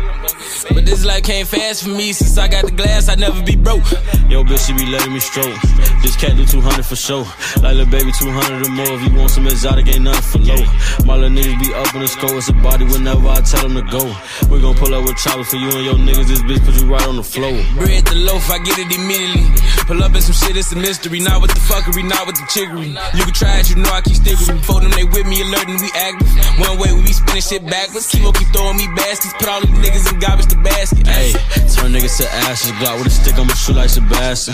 [0.73, 3.55] But this life came fast for me since I got the glass, I never be
[3.55, 3.83] broke.
[4.31, 5.53] Yo, bitch, she be letting me stroke.
[6.01, 7.25] This cat do 200 for sure.
[7.61, 8.87] Like little baby, 200 or more.
[8.95, 10.63] If you want some exotic, ain't nothing for low.
[11.05, 12.37] My little niggas be up in the score.
[12.37, 14.03] It's a body whenever I tell them to go.
[14.49, 16.36] We gon' pull up with choppers for you and your niggas.
[16.37, 17.49] This bitch put you right on the floor.
[17.81, 19.49] Bread the loaf, I get it immediately.
[19.89, 21.17] Pull up in some shit, it's a mystery.
[21.17, 22.93] Not with the fuckery, not with the chickery.
[23.17, 24.45] You can try it, you know I keep sticking.
[24.45, 24.61] with me.
[24.61, 26.29] For them, they with me, alerting, we active.
[26.61, 28.05] One way, we be spinning shit backwards.
[28.05, 29.33] Kimo keep throwing me baskets.
[29.41, 31.09] Put all these niggas in garbage to basket.
[31.09, 31.33] Hey,
[31.73, 32.69] turn niggas to ashes.
[32.77, 34.53] Glock with a stick, I'ma shoot like Sebastian.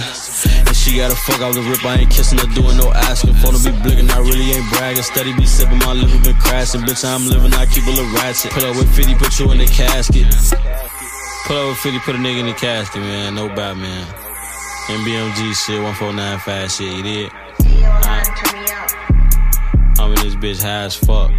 [0.63, 3.35] And she gotta fuck out the rip, I ain't kissing her, doing no asking.
[3.43, 5.03] Phone to be blinking, I really ain't bragging.
[5.03, 6.87] Steady be sipping, my liver been crashing.
[6.87, 8.55] Bitch, I'm living, I keep a little ratchet.
[8.55, 10.31] Put up with 50, put you in the casket.
[11.45, 13.35] Put with 50, put a nigga in the casket, man.
[13.35, 14.07] No bad, man.
[14.87, 17.31] MBMG shit, 149 fast shit, you did?
[19.99, 21.31] I'm in this bitch high as fuck.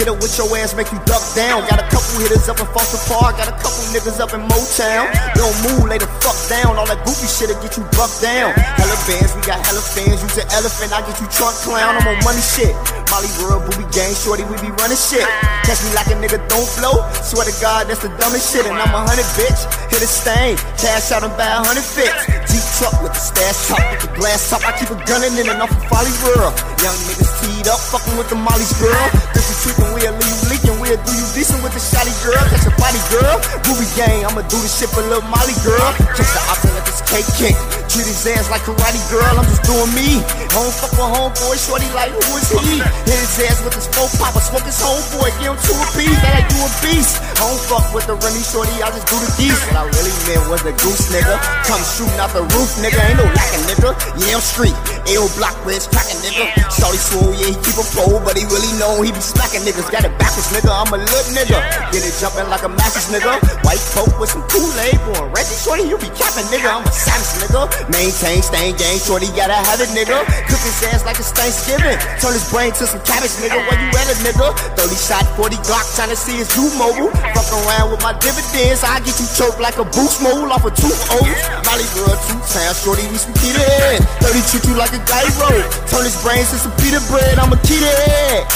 [0.00, 1.60] Get up with your ass, make you duck down.
[1.68, 5.12] Got a couple hitters up in Foster Park, got a couple niggas up in Motown.
[5.36, 6.80] Don't move, lay the fuck down.
[6.80, 8.56] All that goofy shit'll get you bucked down.
[8.56, 10.24] Hella bands, we got hella fans.
[10.24, 12.00] Use an elephant, I get you trunk clown.
[12.00, 12.72] I'm on money shit.
[13.12, 15.28] Molly World, booby gang, shorty, we be running shit.
[15.68, 17.04] Catch me like a nigga don't flow.
[17.20, 18.64] Swear to God, that's the dumbest shit.
[18.64, 19.60] And I'm a hundred bitch,
[19.92, 22.40] hit a stain, cash out and buy a hundred fits.
[22.80, 24.64] With the stash top, with the glass top.
[24.64, 26.56] I keep a gunning in it and off of Folly World.
[26.80, 29.04] Young niggas teed up, fucking with the Molly's girl.
[29.36, 30.80] This is tripping, we'll leave you leaking.
[30.80, 32.40] We'll do you decent with the shotty girl.
[32.48, 33.36] Catch a body girl.
[33.68, 35.92] Booby gang, I'ma do this shit for little Molly girl.
[36.16, 37.79] Catch the option let this cake kick.
[37.90, 40.22] Treat his ass like karate girl, I'm just doing me.
[40.54, 42.78] Home fuck with homeboy, shorty like who is he?
[42.78, 46.14] Hit his ass with his four popper, smoke his homeboy, give him two a piece.
[46.22, 47.18] That like you a beast.
[47.42, 49.58] Home fuck with the Remy shorty, I just do the geese.
[49.74, 51.34] What I really meant was the goose nigga.
[51.66, 52.94] Come shooting out the roof, nigga.
[53.10, 53.90] Ain't no lacking, nigga.
[54.22, 54.78] Yale Street,
[55.08, 56.50] L block where it's cracking, nigga.
[56.68, 59.88] Shorty swole, yeah, he keep a pole, but he really know he be smacking niggas.
[59.88, 60.68] Got it backwards, nigga.
[60.68, 61.58] I'm a little nigga.
[61.92, 63.40] Get it jumping like a mattress, nigga.
[63.64, 65.30] White coat with some Kool-Aid, boy.
[65.32, 66.68] Reggie shorty, you be capping, nigga.
[66.68, 67.68] I'm a savage, nigga.
[67.88, 70.24] Maintain, stain gang, shorty, gotta have it, nigga.
[70.48, 71.96] Cook his ass like it's Thanksgiving.
[72.20, 73.56] Turn his brain to some cabbage, nigga.
[73.56, 74.52] Where you at it, nigga?
[74.76, 77.10] 30 shot, 40 Glock, trying to see his new mobile.
[77.32, 80.74] Fuck around with my dividends, I get you choked like a boost mole off of
[80.74, 81.40] two O's.
[81.66, 84.02] Molly girl, two times, shorty, we some head.
[84.22, 85.50] 30 treat you like a gyro.
[85.88, 88.46] Turn his brains to some pita bread, I'm a Keita head.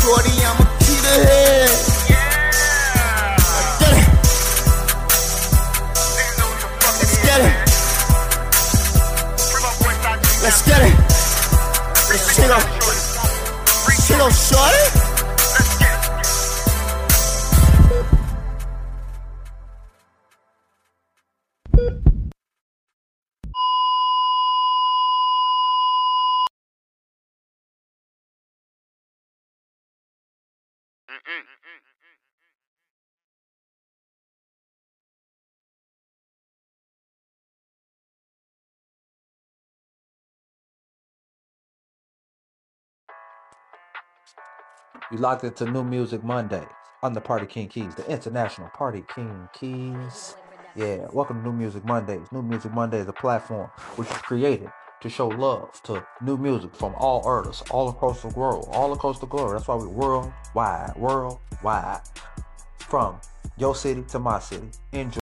[0.00, 1.70] Shorty, I'm a Keita head.
[3.80, 4.04] Get it.
[7.00, 7.54] Let's get it.
[10.42, 10.94] Let's get it.
[12.10, 12.58] Let's chill.
[14.06, 15.13] Chill, shorty.
[45.10, 46.66] You locked into New Music Monday
[47.02, 50.36] on the Party King Keys, the International Party King Keys.
[50.74, 52.26] Yeah, welcome to New Music Mondays.
[52.32, 54.70] New Music Monday is a platform which is created
[55.02, 59.18] to show love to new music from all artists all across the world, all across
[59.18, 59.52] the globe.
[59.52, 62.00] That's why we're worldwide, worldwide,
[62.78, 63.20] from
[63.58, 64.70] your city to my city.
[64.92, 65.20] Enjoy.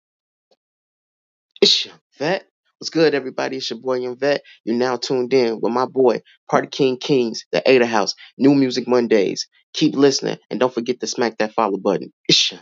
[1.61, 2.47] It's your vet.
[2.79, 3.57] What's good, everybody?
[3.57, 4.43] It's your boy Vet.
[4.63, 8.87] You're now tuned in with my boy, Party King Keys, the Ada House, New Music
[8.87, 9.47] Mondays.
[9.73, 12.13] Keep listening and don't forget to smack that follow button.
[12.29, 12.59] Your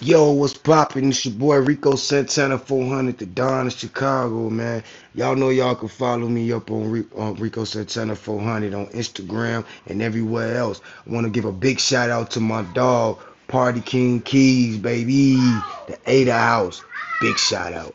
[0.00, 1.10] Yo, what's poppin'?
[1.10, 4.82] It's your boy Rico Santana 400, the Don of Chicago, man.
[5.14, 10.02] Y'all know y'all can follow me up on, on Rico Santana 400 on Instagram and
[10.02, 10.80] everywhere else.
[11.06, 15.36] I want to give a big shout out to my dog, Party King Keys, baby.
[15.86, 16.82] The Ada House.
[17.20, 17.94] Big shout out.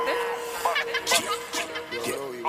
[2.41, 2.47] In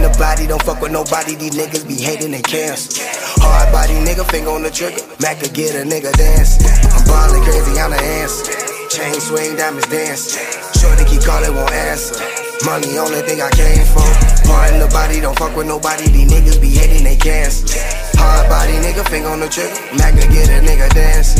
[0.00, 1.34] the body, don't fuck with nobody.
[1.36, 3.04] These niggas be hating they cancer.
[3.44, 5.04] Hard body nigga, finger on the trigger.
[5.20, 6.56] Mac could get a nigga dance.
[6.88, 8.48] I'm ballin' crazy, I'm the answer.
[8.88, 10.40] Chain swing, diamonds dance.
[10.80, 12.24] Shorty keep calling, won't answer.
[12.64, 14.08] Money, only thing I came for.
[14.48, 16.08] Part the body, don't fuck with nobody.
[16.08, 17.76] These niggas be hating they cancer.
[18.16, 19.76] Hard body nigga, finger on the trigger.
[20.00, 21.36] Mac could get a nigga dance.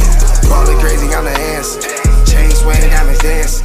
[0.52, 2.03] Ballin' crazy, I'm the answer.
[2.34, 3.62] Chain swing, diamonds dance.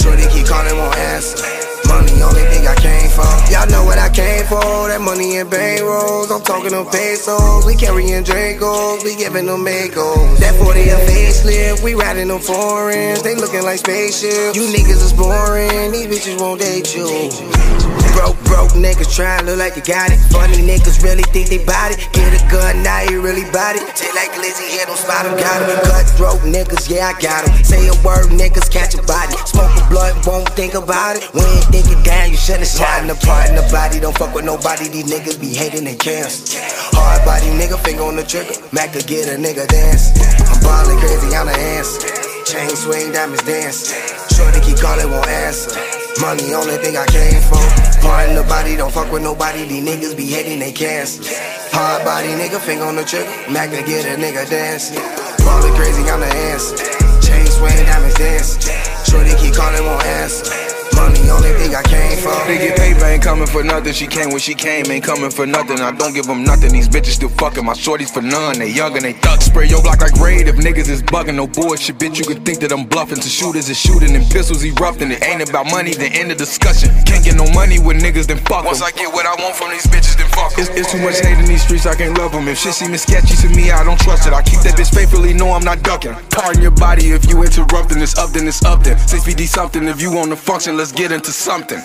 [0.00, 1.42] Shorty keep calling, won't answer.
[1.88, 3.26] Money, only thing I came for.
[3.50, 4.62] Y'all know what I came for.
[4.88, 6.30] That money and bankrolls.
[6.30, 7.66] I'm talking them pesos.
[7.66, 9.02] We carrying Dracos.
[9.04, 10.38] We giving them Magos.
[10.38, 11.82] That 40 a facelift.
[11.82, 13.22] We riding them foreigns.
[13.22, 14.56] They looking like spaceships.
[14.56, 15.90] You niggas is boring.
[15.90, 17.81] These bitches won't date you.
[18.16, 20.18] Broke, broke niggas trying look like you got it.
[20.30, 21.98] Funny niggas really think they bought it.
[22.12, 23.82] Get a gun, now you really bought it.
[23.96, 25.76] Take like Lizzie, hit them, spot them, got him.
[25.84, 27.52] Cutthroat niggas, yeah, I got him.
[27.64, 29.36] Say a word, niggas catch a body.
[29.44, 31.24] Smoke a blunt, won't think about it.
[31.34, 34.00] When you think it down, you shouldn't shot in the part in the body.
[34.00, 36.58] Don't fuck with nobody, these niggas be hating they cancer.
[36.96, 38.54] Hard body nigga, finger on the trigger.
[38.72, 40.12] Mac could get a nigga dance.
[40.48, 42.31] I'm ballin' crazy, I'm the answer.
[42.52, 43.88] Chain swing, diamonds dance.
[44.36, 45.72] Shorty keep calling, won't answer.
[46.20, 47.56] Money, only thing I came for.
[48.04, 49.64] Part in the body, don't fuck with nobody.
[49.64, 51.24] These niggas be hating they cancer.
[51.72, 53.30] Hard body nigga, finger on the trigger.
[53.50, 55.00] Mac to get a nigga dancing.
[55.46, 56.76] Ballin' crazy, I'm the answer.
[57.24, 58.60] Chain swing, diamonds dance.
[59.08, 60.81] Shorty keep calling, won't answer.
[61.02, 62.30] Money, only thing I came for.
[62.46, 63.92] They get paper ain't coming for nothing.
[63.92, 65.80] She came when she came, ain't coming for nothing.
[65.80, 66.70] I don't give them nothing.
[66.72, 68.60] These bitches still fucking my shorties for none.
[68.60, 69.42] They young and they thug.
[69.42, 70.46] Spray your block like raid.
[70.46, 72.18] If niggas is bugging, no bullshit, bitch.
[72.18, 73.18] You could think that I'm bluffing.
[73.18, 75.10] To shooters is shooting and pistols erupting.
[75.10, 76.90] It ain't about money, then end the discussion.
[77.04, 78.66] Can't get no money with niggas, then fuck 'em.
[78.66, 80.60] Once I get what I want from these bitches, then fuck 'em.
[80.62, 82.46] It's, it's too much hate in these streets, I can't love them.
[82.46, 84.32] If shit seems sketchy to me, I don't trust it.
[84.32, 86.14] I keep that bitch faithfully, no, I'm not ducking.
[86.30, 87.98] Pardon your body if you interrupting.
[87.98, 88.96] It's up, then it's up, then.
[89.08, 89.82] 6PD something.
[89.88, 91.80] If you want to function, let's get into something.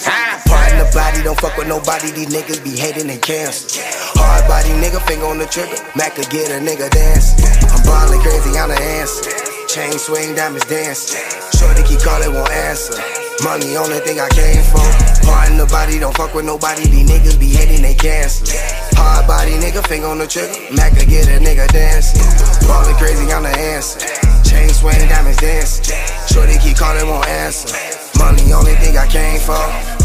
[0.48, 2.12] Part in the body, don't fuck with nobody.
[2.12, 3.80] These niggas be hating they cancer.
[4.20, 5.78] Hard body nigga, finger on the trigger.
[5.96, 7.36] Mac could get a nigga dance.
[7.72, 9.32] I'm ballin' crazy, I'm the answer.
[9.68, 11.16] Chain swing, diamonds dance.
[11.56, 12.96] Shorty keep calling, won't answer.
[13.44, 14.84] Money, only thing I came for.
[15.24, 16.88] Part in the body, don't fuck with nobody.
[16.88, 18.46] These niggas be hating they cancer.
[18.98, 20.56] Hard body nigga, finger on the trigger.
[20.74, 22.18] Mac could get a nigga dance.
[22.66, 24.00] Ballin' crazy, I'm the answer.
[24.44, 25.86] Chain swing, diamonds dance.
[26.32, 28.07] Shorty keep calling, won't answer.
[28.18, 29.98] Money only thing I came for.